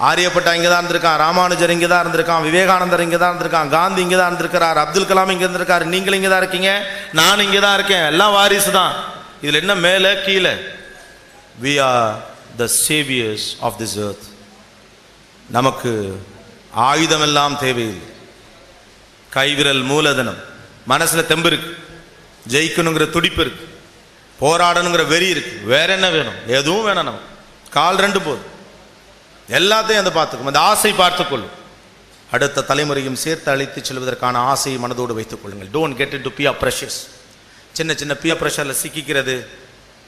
[0.00, 4.30] ஆரியப்பட்டா இங்கே தான் இருந்திருக்கான் ராமானுஜர் இங்கே தான் இருந்திருக்கான் விவேகானந்தர் இங்கே தான் இருந்திருக்கான் காந்தி இங்கே தான்
[4.30, 6.72] இருந்திருக்கிறார் அப்துல் கலாம் இங்கே இருந்திருக்காரு நீங்கள் இங்கே தான் இருக்கீங்க
[7.12, 8.92] நான் இங்கே தான் இருக்கேன் எல்லாம் வாரிசு தான்
[9.42, 10.52] இதில் என்ன மேலே கீழே?
[11.62, 12.24] We are
[12.56, 14.22] the saviours of this earth
[15.50, 16.22] நமக்கு
[16.76, 18.06] ஆயுதமெல்லாம் தேவையில்லை.
[19.30, 20.36] கைவிரல் மூலதனம்.
[20.86, 21.76] மனசில் தெம்பு இருக்கு.
[22.48, 23.68] ஜெயிக்கணுங்கிற துடிப்பு இருக்கு.
[24.40, 25.66] போராடணுங்கிற வெறி இருக்கு.
[25.66, 26.34] வேற என்ன வேணும்?
[26.46, 27.24] எதுவும் வேணாம் நமக்கு.
[27.70, 28.56] கால் ரெண்டு போதும்.
[29.48, 30.44] எல்லாத்தையும் அதை பார்த்துக்கும்.
[30.44, 31.50] அந்த ஆசை பார்த்துக்கொள்ளும்
[32.30, 35.80] அடுத்த தலைமுறையும் சேர்த்து அழைத்து செல்வதற்கான ஆசையை மனதோடு வைத்துக் கொள்ளுங்கள்.
[35.80, 37.16] Don't get it to peer pressure
[37.72, 39.36] சின்ன சின்ன பிய ப்ரெஷரில் சிக்கிக்கிறது.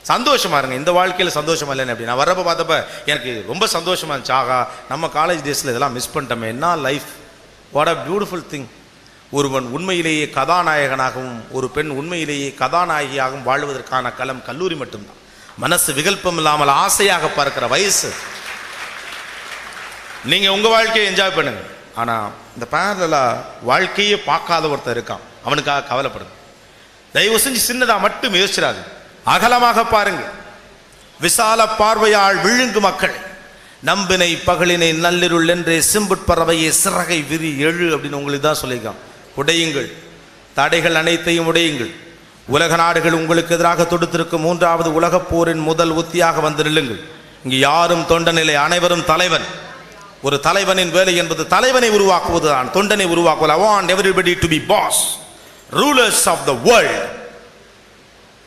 [0.09, 0.77] சந்தோஷமா இருங்க.
[0.83, 4.33] இந்த வாழ்க்கையில் சந்தோஷமா இல்லைன்னு அப்படி நான் வரப்போ பார்த்தப்ப எனக்கு ரொம்ப சந்தோஷமாக இருந்துச்சு.
[4.33, 6.49] ஆகா நம்ம காலேஜ் டேஸில் இதெல்லாம் மிஸ் பண்ணிட்டோமே.
[6.57, 7.09] என்ன life
[7.73, 8.69] what a beautiful thing
[9.39, 15.19] ஒருவன் உண்மையிலேயே கதாநாயகனாகவும் ஒரு பெண் உண்மையிலேயே கதாநாயகியாகவும் வாழ்வதற்கான களம் கல்லூரி மட்டும்தான்.
[15.57, 18.11] மனசு விகல்பம் இல்லாமல் ஆசையாக பார்க்கிற வயசு.
[20.25, 21.63] நீங்கள் உங்கள் வாழ்க்கையை என்ஜாய் பண்ணுங்க.
[22.01, 25.25] ஆனால் இந்த பேரலாக வாழ்க்கையே பார்க்காத ஒருத்தர் இருக்கான்.
[25.45, 26.35] அவனுக்காக கவலைப்படுங்க.
[27.13, 28.83] தயவு செஞ்சு சின்னதாக மட்டும் யோசிச்சிடாது
[29.25, 30.23] அகலமாக பாருங்க.
[31.21, 33.15] விசால பார்வையால் விழுங்கு மக்கள்.
[33.85, 38.99] நம்பினை பகலினை நள்ளிருள் என்றே சிம்புட்பறவையே சிறகை விரி எழு அப்படின்னு உங்களுக்கு தான் சொல்லியிருக்கான்.
[39.37, 39.93] உடையுங்கள்.
[40.55, 41.91] தடைகள் அனைத்தையும் உடையுங்கள்.
[42.47, 47.01] உலக நாடுகள் உங்களுக்கு எதிராக தொடுத்திருக்கும் மூன்றாவது உலகப் போரின் முதல் உத்தியாக வந்து நில்லுங்கள்.
[47.45, 49.45] இங்கு யாரும் தொண்டனில்லை அனைவரும் தலைவன்.
[50.23, 53.53] ஒரு தலைவனின் வேலை என்பது தலைவனை உருவாக்குவதுதான் தொண்டனை உருவாக்குவது.
[53.53, 55.19] I want everybody to be pass
[55.73, 57.09] rulers of the world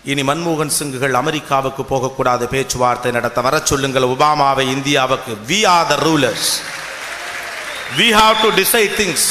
[0.06, 4.10] இனி மன்மோகன் சிங்குகள் அமெரிக்காவுக்கு போகக்கூடாது பேச்சுவார்த்தை நடத்த வர சொல்லுங்கள்.
[4.14, 5.34] ஒபாமாவை இந்தியாவுக்கு.
[5.48, 6.50] We are the rulers
[7.98, 9.28] we have to decide things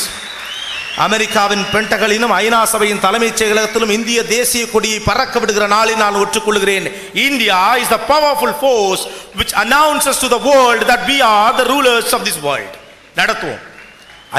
[0.97, 6.87] அமெரிக்காவின் பெண்டகளிலும் ஐநா சபையின் தலைமைச் செயலகத்திலும் இந்திய தேசிய கொடியை பறக்க விடுகிற நாளில் நான் ஒற்றுக்கொள்கிறேன்.
[7.15, 9.05] India is the powerful force
[9.39, 12.77] which announces to the world that we are the rulers of this world
[13.17, 13.63] நடத்துவோம்.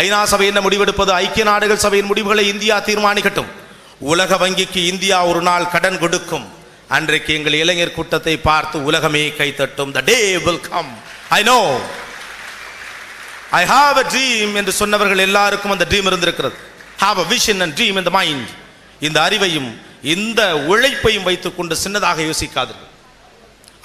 [0.01, 3.49] ஐநா சபை என்ன முடிவெடுப்பது ஐக்கிய நாடுகள் சபையின் முடிவுகளை இந்தியா தீர்மானிக்கட்டும்.
[4.12, 6.45] உலக வங்கிக்கு இந்தியா ஒரு நாள் கடன் கொடுக்கும்.
[6.95, 10.91] அன்றைக்கு எங்கள் இளைஞர் கூட்டத்தை பார்த்து உலகமே கைத்தட்டும் the day will come
[11.38, 11.60] I know
[13.60, 16.58] I have a dream என்று சொன்னவர்கள் எல்லாருக்கும் அந்த ட்ரீம் இருந்திருக்கிறது.
[17.03, 18.51] Have a vision and dream இந்த மைண்ட்
[19.08, 19.71] இந்த அறிவையும்
[20.15, 22.89] இந்த உழைப்பையும் வைத்துக்கொண்டு சின்னதாக யோசிக்காதீர்கள்.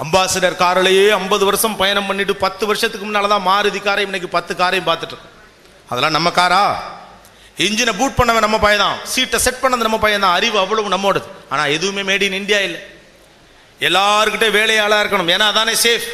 [0.03, 4.89] அம்பாசிடர் காரிலேயே ஐம்பது வருஷம் பயணம் பண்ணிட்டு பத்து வருஷத்துக்கு முன்னால தான் மாருதி காரை இன்னைக்கு பத்து காரையும்
[4.89, 5.35] பார்த்துட்டு இருக்கோம்.
[5.89, 6.75] அதெல்லாம் நம்ம காரா?
[7.57, 11.25] இன்ஜினை பூட் பண்ணவன் நம்ம பையன் தான் சீட்டை செட் பண்ணது நம்ம பையன் தான் அறிவு அவ்வளவு நம்மோடது.
[11.49, 12.81] ஆனால் எதுவுமே மேட் இன் இந்தியா இல்லை.
[13.81, 15.33] எல்லாருக்கிட்டே வேலையாளாக இருக்கணும்.
[15.35, 16.07] ஏன்னா அதானே சேஃப்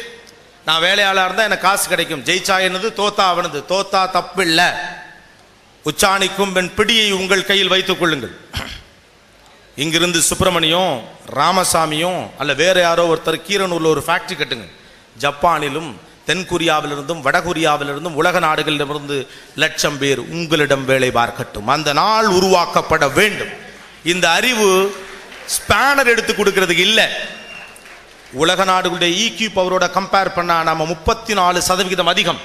[0.65, 2.23] நான் வேலையாளாக இருந்தால் எனக்கு காசு கிடைக்கும்.
[2.23, 2.89] ஜெயிச்சா என்னது?
[3.01, 3.65] தோத்தா அவனது.
[3.69, 4.69] தோத்தா தப்பில்லை.
[5.85, 8.37] உச்சாணிக்கும் பெண் பிடியை உங்கள் கையில் வைத்துக் கொள்ளுங்கள்.
[9.75, 14.67] இங்கிருந்து சுப்பிரமணியம் ராமசாமியும் அல்ல வேற யாரோ ஒருத்தர் கீரனூரில் ஒரு ஃபேக்ட்ரி கட்டுங்க.
[15.17, 19.17] ஜப்பானிலும் தென்கொரியாவிலிருந்தும் வடகொரியாவிலிருந்தும் உலக நாடுகளிலிருந்து
[19.55, 21.67] லட்சம் பேர் உங்களிடம் வேலை பார்க்கட்டும்.
[21.75, 23.53] அந்த நாள் உருவாக்கப்பட வேண்டும்.
[24.13, 24.67] இந்த அறிவு
[25.55, 27.07] ஸ்பேனர் எடுத்து கொடுக்கறதுக்கு இல்லை.
[28.43, 32.41] உலக நாடுகளுடைய ஈக்யூ பவரோட கம்பேர் பண்ணால் நம்ம முப்பத்தி நாலு சதவிகிதம் அதிகம்.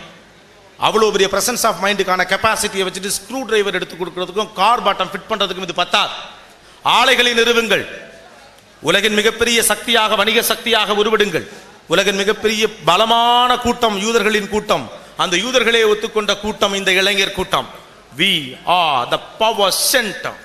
[0.86, 5.66] அவ்வளோ பெரிய பிரசன்ஸ் ஆஃப் மைண்டுக்கான கெப்பாசிட்டியை வச்சுட்டு ஸ்க்ரூ டிரைவர் எடுத்து கொடுக்கறதுக்கும் கார் பாட்டம் ஃபிட் பண்ணுறதுக்கும்
[5.68, 6.14] இது பத்தாது.
[6.82, 7.84] ஆலைகளை நிறுவுங்கள்.
[8.82, 11.46] உலகின் மிகப்பெரிய சக்தியாக வணிக சக்தியாக உருவிடுங்கள்.
[11.90, 14.90] உலகின் மிகப்பெரிய பலமான கூட்டம் யூதர்களின் கூட்டம்.
[15.16, 17.68] அந்த யூதர்களே ஒத்துக்கொண்ட கூட்டம் இந்த இளைஞர் கூட்டம்.
[18.16, 20.36] We are the power centre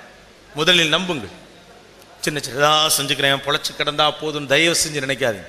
[0.55, 1.29] முதலில் நம்புங்கள்.
[2.19, 3.41] சின்ன சின்னதாக செஞ்சுக்கிறேன்.
[3.45, 4.47] பொழைச்சி கிடந்தா போதும்.
[4.47, 5.47] தயவு செஞ்சு நினைக்காதீங்க.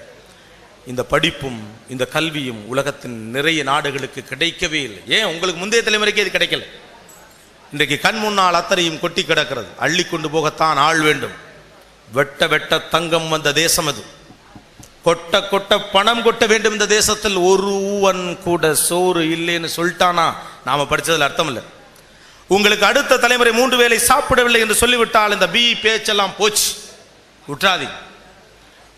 [0.86, 5.00] இந்த படிப்பும் இந்த கல்வியும் உலகத்தின் நிறைய நாடுகளுக்கு கிடைக்கவே இல்லை.
[5.08, 5.24] ஏன்?
[5.24, 6.66] உங்களுக்கு முந்தைய தலைமுறைக்கு இது கிடைக்கல.
[7.72, 9.66] இன்றைக்கு கண் முன்னால் அத்தனையும் கொட்டி கிடக்கிறது.
[9.78, 11.32] அள்ளி கொண்டு போகத்தான் ஆள் வேண்டும்.
[12.12, 14.04] வெட்ட வெட்ட தங்கம் வந்த தேசம் அது.
[15.06, 20.26] கொட்ட கொட்ட பணம் கொட்ட வேண்டும் இந்த தேசத்தில் ஒருவன் கூட சோறு இல்லைன்னு சொல்லிட்டானா?
[20.64, 21.62] நாம படிச்சதுல அர்த்தம் இல்லை
[22.48, 26.68] உங்களுக்கு அடுத்த தலைமுறை மூன்று வேளை சாப்பிடவில்லை என்று சொல்லிவிட்டால் இந்த பி பேச்செல்லாம் போச்சு.
[27.48, 27.88] உற்றாதி.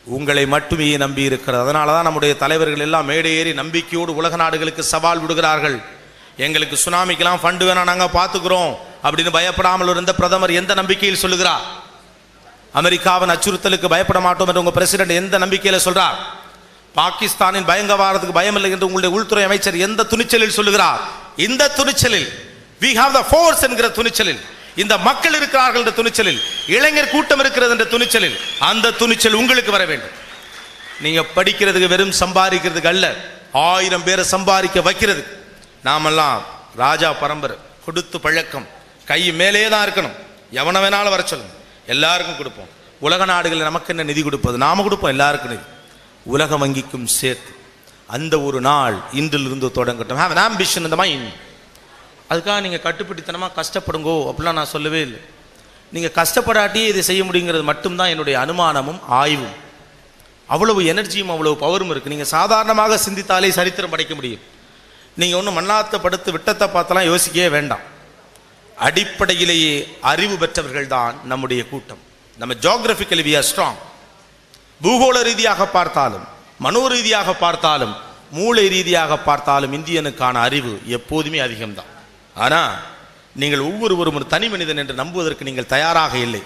[0.05, 1.63] உங்களை மட்டுமே நம்பி இருக்கிறது.
[1.63, 5.79] அதனால தான் நம்முடைய தலைவர்கள் எல்லாம் மேடை ஏறி நம்பிக்கையோடு உலக நாடுகளுக்கு சவால் விடுகிறார்கள்.
[6.37, 8.73] எங்களுக்கு சுனாமிக்கெல்லாம் ஃபண்டு வேணாம் நாங்கள் பார்த்துக்கிறோம்
[9.05, 11.65] அப்படின்னு பயப்படாமல் இருந்த பிரதமர் எந்த நம்பிக்கையில் சொல்லுகிறார்?
[12.75, 16.19] அமெரிக்காவின் அச்சுறுத்தலுக்கு பயப்பட மாட்டோம் என்று உங்கள் பிரசிடென்ட் எந்த நம்பிக்கையில் சொல்கிறார்
[16.95, 21.01] பாகிஸ்தானின் பயங்கரவாதத்துக்கு பயம் இல்லை என்று உங்களுடைய உள்துறை அமைச்சர் எந்த துணிச்சலில் சொல்லுகிறார்?
[21.47, 22.29] இந்த துணிச்சலில்
[22.81, 24.41] வி ஹாவ் த ஃபோர்ஸ் என்கிற துணிச்சலில்
[24.83, 26.41] இந்த மக்கள் இருக்கிறார்கள் என்ற துணிச்சலில்
[26.77, 30.15] இளைஞர் கூட்டம் இருக்கிறது என்ற துணிச்சலில் அந்த துணிச்சல் உங்களுக்கு வர வேண்டும்.
[31.01, 33.15] நீங்க படிக்கிறதுக்கு வெறும் சம்பாதிக்கிறதுக்கு அல்ல
[33.53, 35.23] ஆயிரம் பேரை சம்பாதிக்க வைக்கிறது.
[35.83, 38.67] நாமெல்லாம் ராஜா பரம்பரை கொடுத்து பழக்கம்
[39.11, 40.17] கை மேலே தான் இருக்கணும்.
[40.61, 41.55] எவனை வேணாலும் வர சொல்லுங்க.
[41.95, 42.71] எல்லாருக்கும் கொடுப்போம்.
[43.07, 44.57] உலக நாடுகளில் நமக்கு என்ன நிதி கொடுப்பது?
[44.65, 45.67] நாம கொடுப்போம் எல்லாருக்கும் நிதி.
[46.35, 47.53] உலக வங்கிக்கும் சேர்த்து.
[48.17, 50.21] அந்த ஒரு நாள் இன்றிலிருந்து தொடங்கட்டும்.
[50.23, 51.23] ஹேவ் ஆம்பிஷன் இந்த in
[52.33, 55.21] அதுக்காக நீங்கள் கட்டுப்பிடித்தனமாக கஷ்டப்படுங்கோ அப்படிலாம் நான் சொல்லவே இல்லை.
[55.95, 59.57] நீங்கள் கஷ்டப்படாட்டியே இதை செய்ய முடியுங்கிறது மட்டும்தான் என்னுடைய அனுமானமும் ஆய்வும்.
[60.55, 64.43] அவ்வளவு எனர்ஜியும் அவ்வளவு பவரும் இருக்குது நீங்கள் சாதாரணமாக சிந்தித்தாலே சரித்திரம் படைக்க முடியும்.
[65.21, 67.85] நீங்கள் ஒன்றும் மண்ணாத்த படுத்து விட்டத்தை பார்த்தெல்லாம் யோசிக்கவே வேண்டாம்.
[68.87, 69.75] அடிப்படையிலேயே
[70.11, 72.03] அறிவு பெற்றவர்கள் தான் நம்முடைய கூட்டம்.
[72.41, 73.79] நம்ம ஜியாகிரபிக்கலி வி ஆர் ஸ்ட்ராங்
[74.85, 76.27] பூகோள ரீதியாக பார்த்தாலும்
[76.67, 77.95] மனோ ரீதியாக பார்த்தாலும்
[78.37, 81.91] மூளை ரீதியாக பார்த்தாலும் இந்தியனுக்கான அறிவு எப்போதுமே அதிகம்தான்.
[82.45, 82.75] ஆனால்
[83.41, 86.43] நீங்கள் ஒவ்வொருவரும் ஒரு தனி மனிதன் என்று நம்புவதற்கு நீங்கள் தயாராக இல்லை.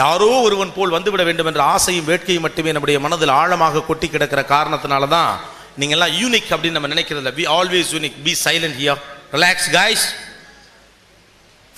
[0.00, 5.08] யாரோ ஒருவன் போல் வந்துவிட வேண்டும் என்ற ஆசையும் வேட்கையும் மட்டுமே நம்முடைய மனதில் ஆழமாக கொட்டி கிடக்கிற காரணத்தினால
[5.16, 5.32] தான்
[5.80, 7.32] நீங்கள்லாம் யூனிக் அப்படின்னு நம்ம நினைக்கிறதில்ல.
[7.40, 9.00] Be always unique be silent here
[9.36, 10.06] relax guys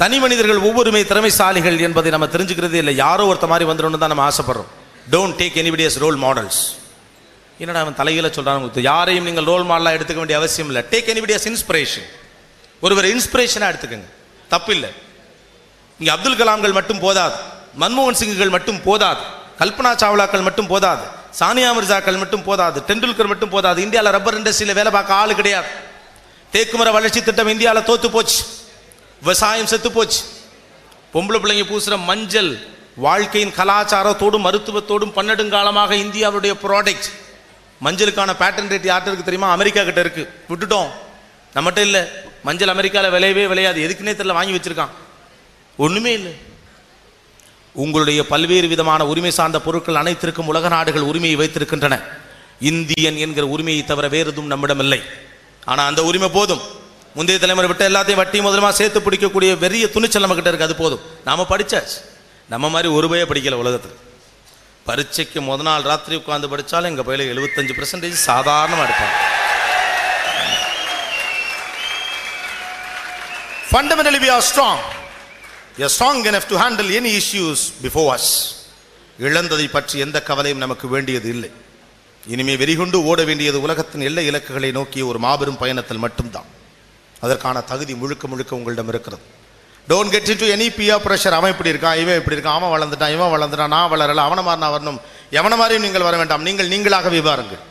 [0.02, 2.94] தனி மனிதர்கள் ஒவ்வொருமே திறமைசாலிகள் என்பதை நம்ம தெரிஞ்சுக்கிறதே இல்லை.
[3.02, 4.70] யாரோ ஒருத்த மாதிரி வந்துடணும்னு தான் நம்ம ஆசைப்படுறோம்.
[5.12, 6.60] Don't take anybody as role models
[7.62, 10.82] என்னடா அவன் தலையில சொல்றான் உங்களுக்கு யாரையும் நீங்கள் ரோல் மாடலாக எடுத்துக்க வேண்டிய அவசியம் இல்லை.
[10.92, 12.06] டேக் எனிபடி எஸ் இன்ஸ்பிரேஷன்
[12.84, 14.08] ஒருவர் இன்ஸ்பிரேஷனாக எடுத்துக்கங்க.
[14.54, 14.90] தப்பு இல்லை
[16.14, 17.36] அப்துல் கலாம்கள் மட்டும் போதாது.
[17.82, 19.22] மன்மோகன் சிங்குகள் மட்டும் போதாது.
[19.60, 21.04] கல்பனா சாவ்லாக்கள் மட்டும் போதாது.
[21.40, 22.78] சானியா மிர்சாக்கள் மட்டும் போதாது.
[22.88, 23.78] டெண்டுல்கர் மட்டும் போதாது.
[23.86, 25.70] இந்தியாவில் ரப்பர் இண்டஸ்ட்ரியில் வேலை பார்க்க ஆள் கிடையாது.
[26.56, 28.40] தேக்குமர வளர்ச்சி திட்டம் இந்தியாவில் தோத்து போச்சு.
[29.22, 30.20] விவசாயம் செத்து போச்சு.
[31.14, 32.58] பொம்பளை பிள்ளைங்க பூசுற மஞ்சள்
[32.96, 37.10] வாழ்க்கையின் கலாச்சாரத்தோடும் மருத்துவத்தோடும் பன்னெடுங்காலமாக இந்தியாவுடைய ப்ராடக்ட்
[37.84, 39.50] மஞ்சளுக்கான பேட்டன் ரேட் யார்கிட்ட தெரியுமா?
[39.50, 40.34] அமெரிக்கா கிட்ட இருக்கு.
[40.48, 40.88] விட்டுட்டோம்.
[41.54, 42.04] நம்மகிட்ட இல்லை.
[42.42, 43.88] மஞ்சள் அமெரிக்காவில் விளையவே விளையாது.
[43.88, 44.32] எதுக்குன்னே தெரியல.
[44.32, 44.88] வாங்கி வச்சிருக்கான்.
[45.76, 46.34] ஒன்றுமே இல்லை.
[47.72, 52.02] உங்களுடைய பல்வேறு விதமான உரிமை சார்ந்த பொருட்கள் அனைத்திற்கும் உலக நாடுகள் உரிமையை வைத்திருக்கின்றன.
[52.60, 55.02] இந்தியன் என்கிற உரிமையை தவிர வேறு எதுவும் நம்மிடம் இல்லை.
[55.64, 56.80] ஆனால் அந்த உரிமை போதும்.
[57.14, 61.00] முந்தைய தலைமுறை விட்ட எல்லாத்தையும் வட்டி முதலமா சேர்த்து பிடிக்கக்கூடிய பெரிய துணிச்சல் நம்ம கிட்ட அது போதும்.
[61.24, 62.00] நாம் படித்தாச்சு
[62.48, 63.96] நம்ம மாதிரி ஒரு பய படிக்கல உலகத்தில்.
[64.86, 69.20] பரீட்சைக்கு முத நாள் ராத்திரி உட்காந்து படித்தாலும் எங்கள் பயில எழுபத்தஞ்சு பர்சன்டேஜ் சாதாரணமாக எடுப்பாங்க.
[73.72, 74.82] Fundamentally we are strong
[75.78, 78.26] We strong strong enough handle any issues issues before us.
[79.18, 81.50] இழந்ததை பற்றி எந்த கவலையும் நமக்கு வேண்டியது இல்லை.
[82.26, 86.51] இனிமே வெறிகொண்டு ஓட வேண்டியது உலகத்தின் எல்லை இலக்குகளை நோக்கிய ஒரு மாபெரும் பயணத்தில் மட்டும்தான்.
[87.24, 89.22] அதற்கான தகுதி முழுக்க முழுக்க உங்களிடம் இருக்கிறது.
[89.90, 93.32] Don't get into any peer pressure அவன் இப்படி இருக்கான் இவன் இப்படி இருக்கான் அவன் வளர்ந்துட்டான் இவன்
[93.34, 94.98] வளர்ந்துட்டான் நான் வளரல அவனை மாதிரி நான் வரணும்.
[95.38, 96.42] எவனை மாதிரியும் நீங்கள் வர வேண்டாம்.
[96.48, 97.62] நீங்கள் நீங்களாகவே பாருங்கள்.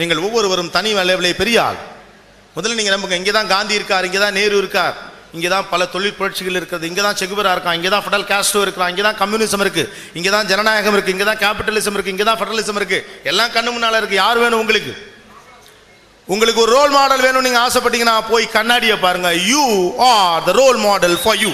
[0.00, 1.78] நீங்கள் ஒவ்வொருவரும் தனி அளவிலே பெரிய ஆள்.
[2.56, 4.96] முதல்ல நீங்கள் நம்புங்க இங்கே தான் காந்தி இருக்கார் இங்கே தான் நேரு இருக்கார்.
[5.36, 8.90] இங்கே தான் பல தொழில் புரட்சிகள் இருக்கிறது இங்கே தான் செகுபரா இருக்கான் இங்கே தான் ஃபெடல் கேஸ்டோ இருக்கிறான்
[8.92, 12.78] இங்கே தான் கம்யூனிசம் இருக்குது இங்கே தான் ஜனநாயகம் இருக்குது இங்கே தான் கேபிட்டலிசம் இருக்குது இங்கே தான் ஃபெடரலிசம்
[12.80, 14.92] இருக்குது எல்லாம் கண்ணு முன்னால் இருக்குது யார் வேணும் உங்களுக்கு?
[16.34, 19.28] உங்களுக்கு ஒரு ரோல் மாடல் வேணும் நீங்க ஆசைப்பட்டீங்கன்னா போய் கண்ணாடியை பாருங்க.
[19.50, 19.64] You
[20.12, 21.50] are the role model for you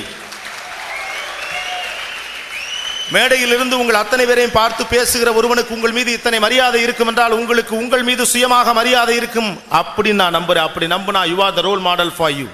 [3.15, 8.05] மேடையிலிருந்து உங்கள் அத்தனை பேரையும் பார்த்து பேசுகிற ஒருவனுக்கு உங்கள் மீது இத்தனை மரியாதை இருக்கும் என்றால் உங்களுக்கு உங்கள்
[8.09, 9.51] மீது சுயமாக மரியாதை இருக்கும்.
[9.81, 10.67] அப்படி நான் நம்புறேன்.
[10.69, 12.47] அப்படி நம்புனா you are the role model for you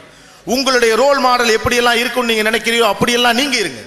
[0.54, 3.82] உங்களுடைய ரோல் மாடல் எப்படியெல்லாம் இருக்கும்னு நீங்க நினைக்கிறீயோ அப்படியெல்லாம் நீங்க இருங்க.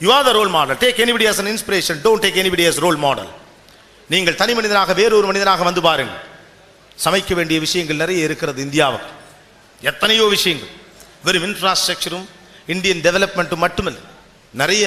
[0.00, 3.00] You are the role model take anybody as an inspiration don't take anybody as role
[3.06, 3.30] model
[4.14, 6.20] நீங்கள் தனி மனிதனாக வேறொரு மனிதனாக வந்து பாருங்கள்.
[7.04, 9.10] சமைக்க வேண்டிய விஷயங்கள் நிறைய இருக்கிறது இந்தியாவுக்கு.
[9.90, 10.72] எத்தனையோ விஷயங்கள்.
[11.26, 12.26] வெறும் இன்ஃப்ராஸ்ட்ரக்சரும்
[12.74, 14.02] இந்தியன் டெவலப்மெண்ட்டும் மட்டுமில்லை.
[14.62, 14.84] நிறைய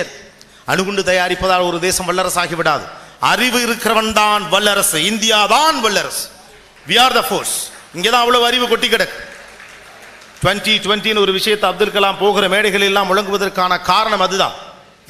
[0.71, 2.85] அணுகுண்டு தயாரிப்பதால் ஒரு தேசம் வல்லரசாகி விடாது.
[3.19, 4.97] அறிவு இருக்கிறவன் தான் வல்லரசு.
[5.11, 6.23] இந்தியா தான் வல்லரசு.
[6.89, 7.55] வி ஆர் த ஃபோர்ஸ்
[7.95, 9.17] இங்கே தான் அவ்வளவு அறிவு கொட்டி கிடக்கு.
[10.43, 14.55] டுவெண்ட்டி டுவெண்ட்டின்னு ஒரு விஷயத்தை அப்துல் கலாம் போகிற மேடைகள் எல்லாம் முழங்குவதற்கான காரணம் அதுதான்.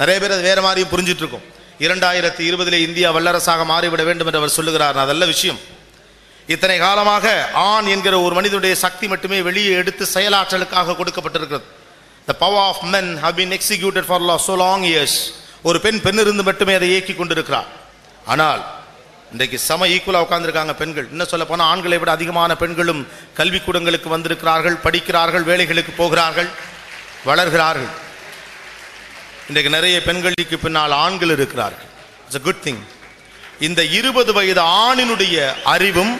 [0.00, 1.44] நிறைய பேர் அது வேற மாதிரியும் புரிஞ்சிட்டு இருக்கும்.
[1.86, 4.96] இரண்டாயிரத்தி இருபதிலே இந்தியா வல்லரசாக மாறிவிட வேண்டும் என்று அவர் சொல்லுகிறார்.
[5.04, 5.60] அதல்ல விஷயம்.
[6.52, 7.26] இத்தனை காலமாக
[7.70, 11.66] ஆண் என்கிற ஒரு மனிதனுடைய சக்தி மட்டுமே வெளியே எடுத்து செயலாற்றலுக்காக கொடுக்கப்பட்டிருக்கிறது.
[12.28, 15.18] The power of men have been executed for law so long years
[15.68, 17.68] ஒரு பெண் பெண்ணிருந்து மட்டுமே அதை இயக்கி கொண்டிருக்கிறார்.
[18.32, 18.62] ஆனால்
[19.32, 21.06] இன்றைக்கு சம ஈக்குவலாக உட்காந்துருக்காங்க பெண்கள்.
[21.12, 23.02] இன்னும் சொல்ல போனால் ஆண்களை விட அதிகமான பெண்களும்
[23.38, 26.50] கல்விக்கூடங்களுக்கு வந்திருக்கிறார்கள் படிக்கிறார்கள் வேலைகளுக்கு போகிறார்கள்
[27.30, 27.92] வளர்கிறார்கள்.
[29.48, 31.88] இன்றைக்கு நிறைய பெண்களுக்கு பின்னால் ஆண்கள் இருக்கிறார்கள்.
[32.26, 32.82] இட்ஸ் அ குட் திங்
[33.66, 35.36] இந்த இருபது வயது ஆணினுடைய
[35.72, 36.14] அறிவும்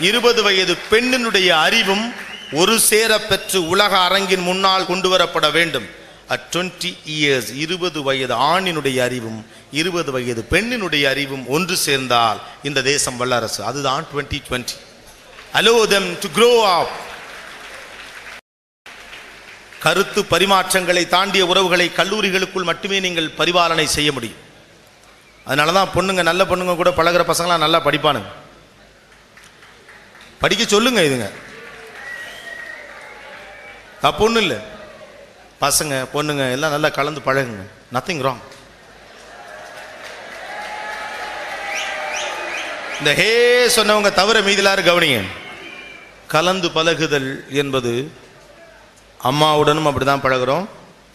[0.00, 2.14] இருபது வயது பெண்ணினுடைய அறிவும்
[2.60, 5.86] ஒரு சேர பெற்று உலக அரங்கின் முன்னால் கொண்டு வரப்பட வேண்டும்.
[6.28, 13.16] அட் டுவெண்ட்டி இயர்ஸ் இருபது வயது ஆணினுடைய அறிவும் இருபது வயது பெண்ணினுடைய அறிவும் ஒன்று சேர்ந்தால் இந்த தேசம்
[13.16, 13.64] வல்லரசு.
[13.64, 14.76] அதுதான் twenty twenty
[15.60, 15.74] allow
[16.22, 16.92] to grow up
[19.84, 24.40] கருத்து பரிமாற்றங்களை தாண்டிய உறவுகளை கல்லூரிகளுக்குள் மட்டுமே நீங்கள் பரிபாலனை செய்ய முடியும்.
[25.46, 28.30] அதனால தான் பொண்ணுங்க நல்ல பொண்ணுங்க கூட பழகுற பசங்களாம் நல்லா படிப்பானுங்க.
[30.42, 31.28] படிக்க சொல்லுங்க இதுங்க.
[34.04, 34.58] தப்பு ஒன்றும் இல்லை.
[35.60, 37.64] பசங்க பொண்ணுங்க எல்லாம் நல்லா கலந்து பழகுங்க.
[37.92, 38.42] நத்திங் ராங்
[42.98, 43.30] இந்த ஹே
[43.76, 45.20] சொன்னவங்க தவிர மீதிலாரு கவனிங்க.
[46.34, 47.30] கலந்து பழகுதல்
[47.62, 47.92] என்பது
[49.30, 50.66] அம்மாவுடனும் அப்படிதான் பழகுறோம்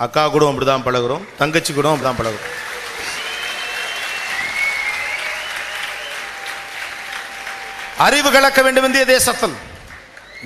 [0.05, 2.45] அக்கா கூடவும் அப்படிதான் பழகுறோம் தங்கச்சி கூடவும் அப்படிதான் பழகுறோம்.
[8.05, 9.53] அறிவு கலக்க வேண்டும் இந்திய தேசத்தில்.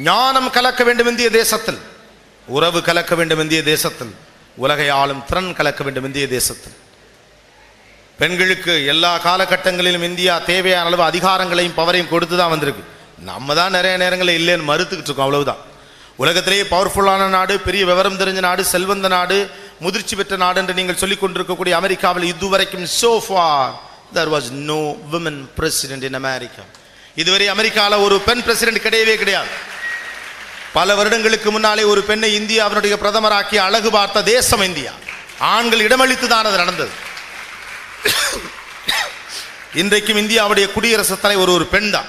[0.09, 1.79] ஞானம் கலக்க வேண்டும் இந்திய தேசத்தில்.
[2.47, 4.13] உறவு கலக்க வேண்டும் இந்திய தேசத்தில்.
[4.63, 6.75] உலகை ஆளும் திறன் கலக்க வேண்டும் இந்திய தேசத்தில்.
[8.21, 12.83] பெண்களுக்கு எல்லா காலகட்டங்களிலும் இந்தியா தேவையான அளவு அதிகாரங்களையும் பவரையும் கொடுத்து தான் வந்திருக்கு.
[13.29, 15.61] நம்ம தான் நிறைய நேரங்களில் இல்லைன்னு மறுத்துக்கிட்டு இருக்கோம் அவ்வளவுதான்.
[16.23, 19.37] உலகத்திலேயே பவர்ஃபுல்லான நாடு பெரிய விவரம் தெரிஞ்ச நாடு செல்வந்த நாடு
[19.85, 23.63] முதிர்ச்சி பெற்ற நாடு என்று நீங்கள் சொல்லிக் கொண்டிருக்கக்கூடிய அமெரிக்காவில் இதுவரைக்கும் so far
[24.17, 24.81] there was no
[25.13, 26.63] women president in America
[27.15, 29.47] இதுவரை அமெரிக்காவில் ஒரு பெண் பிரசிடென்ட் கிடையவே கிடையாது.
[30.73, 34.91] பல வருடங்களுக்கு முன்னாலே ஒரு பெண்ணை இந்தியா அவனுடைய பிரதமராக்கி அழகு பார்த்த தேசம் இந்தியா.
[35.39, 36.89] ஆண்கள் இடமளித்து தான் அது நடந்தது.
[39.73, 42.05] இன்றைக்கும் இந்தியாவுடைய குடியரசுத் தலைவர் ஒரு பெண் தான்.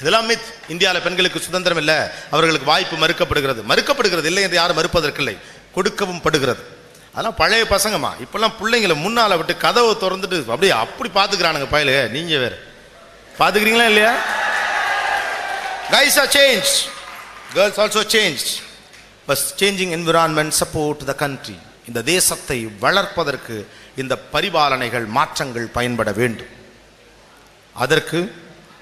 [0.00, 0.54] இதெல்லாம் மித்.
[0.68, 1.94] இந்தியாவில் பெண்களுக்கு சுதந்திரம் இல்லை.
[2.30, 3.62] அவர்களுக்கு வாய்ப்பு மறுக்கப்படுகிறது.
[3.68, 5.38] மறுக்கப்படுகிறது இல்லை என்று யாரும் மறுப்பதற்கில்லை.
[5.72, 6.76] கொடுக்கவும் படுகிறது.
[7.10, 8.14] அதெல்லாம் பழைய பசங்கம்மா.
[8.24, 12.08] இப்பெல்லாம் பிள்ளைங்களை முன்னால விட்டு கதவை திறந்துட்டு அப்படியே அப்படி பார்த்துக்கிறானுங்க பயலுக.
[12.08, 12.67] நீங்க வேறு.
[13.38, 14.14] பார்த்துக்கிறீங்களா இல்லையா?
[15.90, 16.70] Guys are change
[17.54, 18.46] girls also change
[19.26, 21.56] bus changing environment support the country
[21.88, 23.56] இந்த தேசத்தை வளர்ப்பதற்கு
[23.96, 26.52] இந்த பரிபாலனைகள் மாற்றங்கள் பயன்பட வேண்டும்.
[27.84, 28.20] அதற்கு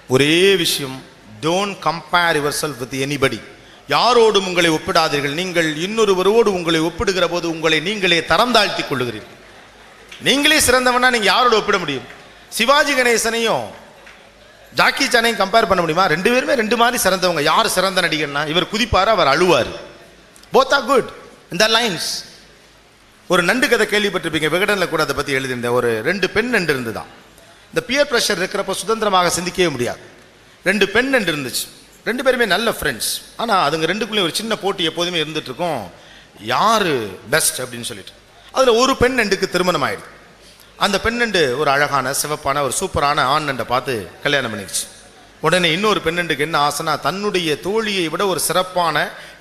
[0.09, 0.97] ஒரே விஷயம்
[1.40, 3.40] don't compare yourself with anybody
[3.88, 5.38] யாரோடும் உங்களை ஒப்பிடாதீர்கள்.
[5.40, 9.35] நீங்கள் இன்னொருவரோடு உங்களை ஒப்பிடுகிற போது உங்களை நீங்களே தரம் தாழ்த்தி கொள்ளுகிறீர்கள்.
[10.29, 12.07] நீங்களே சிறந்தவனா நீங்க யாரோட ஒப்பிட முடியும்?
[12.49, 13.66] சிவாஜி கணேசனையும்
[14.79, 16.07] ஜாக்கி சானையும் கம்பேர் பண்ண முடியுமா?
[16.15, 17.43] ரெண்டு பேருமே ரெண்டு மாதிரி சிறந்தவங்க.
[17.51, 18.43] யார் சிறந்த நடிகர்னா?
[18.53, 19.71] இவர் குதிப்பார் அவர் அழுவார்.
[20.55, 21.11] போத் ஆர் குட்
[21.55, 22.09] இந்த லைன்ஸ்
[23.33, 24.49] ஒரு நண்டு கதை கேள்விப்பட்டிருப்பீங்க.
[24.55, 25.77] விகடனில் கூட அதை பற்றி எழுதியிருந்தேன்.
[25.79, 27.11] ஒரு ரெண்டு பெண் நண்டு இருந்துதான்.
[27.69, 30.03] இந்த பியர் ப்ரெஷர் இருக்கிறப்ப சுதந்திரமாக சிந்திக்கவே முடியாது.
[30.69, 31.65] ரெண்டு பெண் நண்டு இருந்துச்சு.
[32.09, 33.11] ரெண்டு பேருமே நல்ல ஃப்ரெண்ட்ஸ்
[33.43, 35.81] ஆனால் அதுங்க ரெண்டுக்குள்ளேயும் ஒரு சின்ன போட்டி எப்போதுமே இருந்துட்டு
[36.55, 36.91] யார்
[37.35, 38.15] பெஸ்ட் அப்படின்னு சொல்லிட்டு.
[38.57, 40.15] அதில் ஒரு பெண் நண்டுக்கு திருமணம் ஆயிடுது.
[40.85, 43.93] அந்த பெண்ணண்டு ஒரு அழகான சிவப்பான ஒரு சூப்பரான ஆண் நண்டை பார்த்து
[44.25, 44.85] கல்யாணம் பண்ணிடுச்சு.
[45.47, 48.97] உடனே இன்னொரு பெண்ணண்டுக்கு என்ன ஆசைனா தன்னுடைய தோழியை விட ஒரு சிறப்பான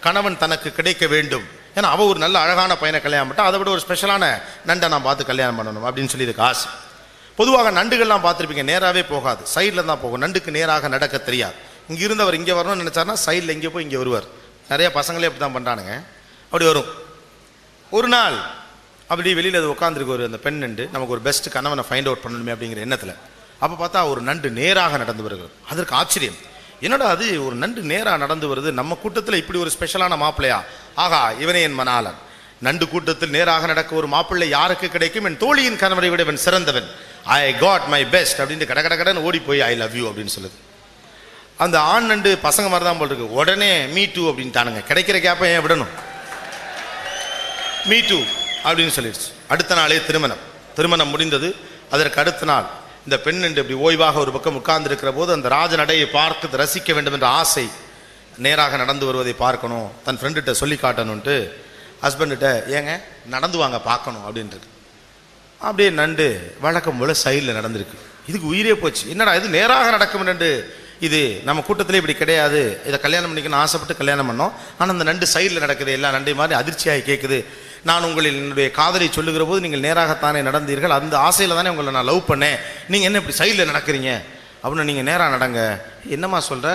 [0.05, 1.45] கணவன் தனக்கு கிடைக்க வேண்டும்.
[1.77, 4.25] ஏன்னா அவள் ஒரு நல்ல அழகான பையனை கல்யாணம் பண்ணா அதை விட ஒரு ஸ்பெஷலான
[4.69, 6.67] நண்டை நான் பார்த்து கல்யாணம் பண்ணணும் அப்படின்னு சொல்லி இதுக்கு ஆசை.
[7.39, 9.41] பொதுவாக நண்டுகள்லாம் பார்த்துருப்பீங்க நேராகவே போகாது.
[9.55, 10.21] சைடில் தான் போகும்.
[10.25, 11.57] நண்டுக்கு நேராக நடக்க தெரியாது.
[11.89, 14.27] இங்கே இருந்தவர் இங்கே வரணும்னு நினச்சாருன்னா சைடில் இங்கே போய் இங்கே வருவார்.
[14.69, 15.93] நிறைய பசங்களே அப்படி தான் பண்ணுறானுங்க
[16.51, 16.89] அப்படி வரும்.
[17.91, 18.37] ஒரு நாள்
[19.07, 22.53] அப்படி வெளியில் அது உட்காந்துருக்கு ஒரு அந்த பெண் நண்டு நமக்கு ஒரு பெஸ்ட் கணவனை ஃபைண்ட் அவுட் பண்ணணுமே
[22.53, 23.13] அப்படிங்கிற எண்ணத்தில்.
[23.59, 25.53] அப்போ பார்த்தா ஒரு நண்டு நேராக நடந்து வருகிறது.
[25.69, 26.35] அதற்கு ஆச்சரியம்.
[26.81, 27.45] என்னடா அது?
[27.45, 28.71] ஒரு நண்டு நேராக நடந்து வருது.
[28.71, 30.61] நம்ம கூட்டத்தில் இப்படி ஒரு ஸ்பெஷலான மாப்பிள்ளையா?
[30.95, 32.13] ஆகா இவனே என் மணாளன்.
[32.59, 35.25] நண்டு கூட்டத்தில் நேராக நடக்க ஒரு மாப்பிள்ளை யாருக்கு கிடைக்கும்?
[35.25, 36.89] என் தோழியின் கணவரை விட இவன் சிறந்தவன்.
[37.23, 40.57] ஐ காட் மை பெஸ்ட் அப்படின்னு கட கட கடன் ஓடி போய் ஐ லவ் யூ அப்படின்னு சொல்லுது.
[41.57, 43.33] அந்த ஆண் நண்டு பசங்க மாதிரி தான் போல் இருக்கு.
[43.33, 44.83] உடனே மீ டூ அப்படின்ட்டானுங்க.
[44.89, 45.93] கிடைக்கிற கேப்பை ஏன் விடணும்?
[47.85, 48.21] மீ டூ
[48.67, 49.29] அப்படின்னு சொல்லிடுச்சு.
[49.47, 50.43] அடுத்த நாளே திருமணம்.
[50.75, 51.55] திருமணம் முடிந்தது.
[51.91, 52.67] அதற்கு அடுத்த நாள்
[53.05, 56.93] இந்த பெண் என்று இப்படி ஓய்வாக ஒரு பக்கம் உட்கார்ந்து இருக்கிற போது அந்த ராஜ நடையை பார்த்து ரசிக்க
[56.93, 57.65] வேண்டும் என்ற ஆசை
[58.45, 59.91] நேராக நடந்து வருவதை பார்க்கணும்.
[60.05, 61.35] தன் ஃப்ரெண்டுகிட்ட சொல்லி காட்டணுன்ட்டு
[62.01, 62.47] ஹஸ்பண்ட்கிட்ட
[62.77, 62.93] ஏங்க
[63.25, 64.59] நடந்து வாங்க பார்க்கணும் அப்படின்ட்டு
[65.59, 66.25] அப்படியே நண்டு
[66.63, 67.97] வழக்கம் போல சைடில் நடந்திருக்கு.
[68.29, 69.03] இதுக்கு உயிரே போச்சு.
[69.09, 70.49] என்னடா இது நேராக நடக்கும் நண்டு.
[70.99, 72.81] இது நம்ம கூட்டத்திலே இப்படி கிடையாது.
[72.85, 74.51] இதை கல்யாணம் பண்ணிக்கணும் ஆசைப்பட்டு கல்யாணம் பண்ணோம்.
[74.77, 75.91] ஆனால் அந்த நண்டு சைடில் நடக்குது.
[75.91, 77.39] எல்லா நண்டை மாதிரி அதிர்ச்சியாகி கேட்குது
[77.89, 80.93] நான் உங்களில் என்னுடைய காதலை சொல்லுகிற போது நீங்கள் நேராகத்தானே நடந்தீர்கள்.
[80.99, 82.57] அந்த ஆசையில் தானே உங்களை நான் லவ் பண்ணேன்.
[82.91, 84.11] நீங்கள் என்ன இப்படி சைடில் நடக்கிறீங்க?
[84.63, 85.59] அப்படின்னு நீங்கள் நேராக நடங்க.
[86.15, 86.71] என்னம்மா சொல்கிற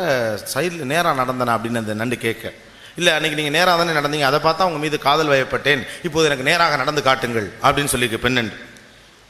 [0.54, 2.52] சைடில் நேராக நடந்தனா அப்படின்னு அந்த நண்டு கேட்க.
[2.98, 4.28] இல்லை அன்றைக்கி நீங்கள் நேராக தானே நடந்தீங்க.
[4.30, 5.82] அதை பார்த்தா உங்கள் மீது காதல் வயப்பட்டேன்.
[6.06, 8.56] இப்போது எனக்கு நேராக நடந்து காட்டுங்கள் அப்படின்னு சொல்லியிருக்கு பெண்ணண்டு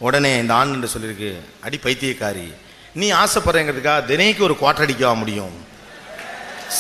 [0.07, 1.33] உடனே இந்த ஆண் என்று சொல்லியிருக்கு
[1.67, 2.47] அடி பைத்தியக்காரி
[3.01, 5.57] நீ ஆசைப்படுறேங்கிறதுக்காக தினைக்கு ஒரு குவாட்டர் அடிக்கவா முடியும்?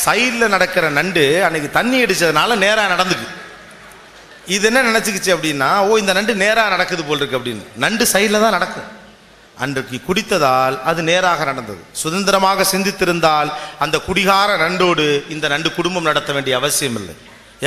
[0.04, 3.26] சைடில் நடக்கிற நண்டு அன்னைக்கு தண்ணி அடித்ததுனால நேராக நடந்துக்கு
[4.54, 7.64] இது என்ன நினச்சிக்கிச்சு அப்படின்னா ஓ இந்த நண்டு நேராக நடக்குது போல் இருக்கு அப்படின்னு.
[7.84, 8.88] நண்டு சைடில் தான் நடக்கும்.
[9.62, 11.82] அன்றைக்கு குடித்ததால் அது நேராக நடந்தது.
[12.02, 13.50] சுதந்திரமாக சிந்தித்திருந்தால்
[13.84, 17.14] அந்த குடிகார நண்டோடு இந்த நண்டு குடும்பம் நடத்த வேண்டிய அவசியம் இல்லை.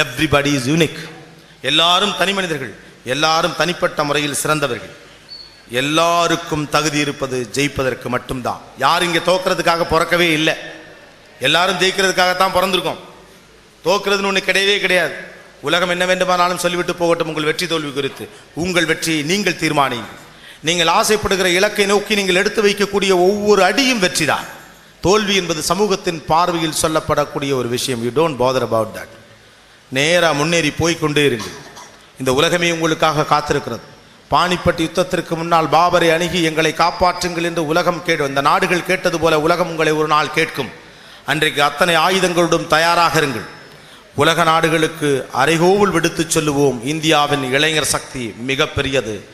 [0.03, 0.99] எவ்ரிபடி இஸ் யூனிக்
[1.71, 2.73] எல்லாரும் தனி மனிதர்கள்.
[3.15, 4.93] எல்லாரும் தனிப்பட்ட முறையில் சிறந்தவர்கள்.
[5.81, 8.61] எல்லாருக்கும் தகுதி இருப்பது ஜெயிப்பதற்கு மட்டும்தான்.
[8.77, 10.55] யார் இங்கே தோக்கிறதுக்காக பிறக்கவே இல்லை?
[11.47, 12.99] எல்லாரும் ஜெயிக்கிறதுக்காகத்தான் பிறந்திருக்கோம்.
[13.85, 15.15] தோக்கிறதுன்னு ஒன்று கிடையவே கிடையாது.
[15.67, 18.25] உலகம் என்ன வேண்டுமானாலும் சொல்லிவிட்டு போகட்டும் உங்கள் வெற்றி தோல்வி குறித்து.
[18.63, 20.19] உங்கள் வெற்றியை நீங்கள் தீர்மானியுங்கள்.
[20.67, 24.47] நீங்கள் ஆசைப்படுகிற இலக்கை நோக்கி நீங்கள் எடுத்து வைக்கக்கூடிய ஒவ்வொரு அடியும் வெற்றிதான்.
[25.05, 28.03] தோல்வி என்பது சமூகத்தின் பார்வையில் சொல்லப்படக்கூடிய ஒரு விஷயம்.
[28.05, 29.15] You don't bother about that
[29.97, 31.57] நேராக முன்னேறி போய்கொண்டே இருங்கள்.
[32.21, 33.83] இந்த உலகமே உங்களுக்காக காத்திருக்கிறது.
[34.33, 39.71] பாணிப்பட்டு யுத்தத்திற்கு முன்னால் பாபரை அணுகி எங்களை காப்பாற்றுங்கள் என்று உலகம் கேடும் இந்த நாடுகள் கேட்டது போல உலகம்
[39.73, 40.71] உங்களை ஒரு நாள் கேட்கும்.
[41.31, 43.45] அன்றைக்கு அத்தனை ஆயுதங்களோடும் தயாராக இருங்கள்.
[44.15, 46.85] உலக நாடுகளுக்கு அரைகோவில் விடுத்துச் சொல்லுவோம்.
[46.85, 49.32] இந்தியாவின் இளைஞர் சக்தி மிகப்பெரியது.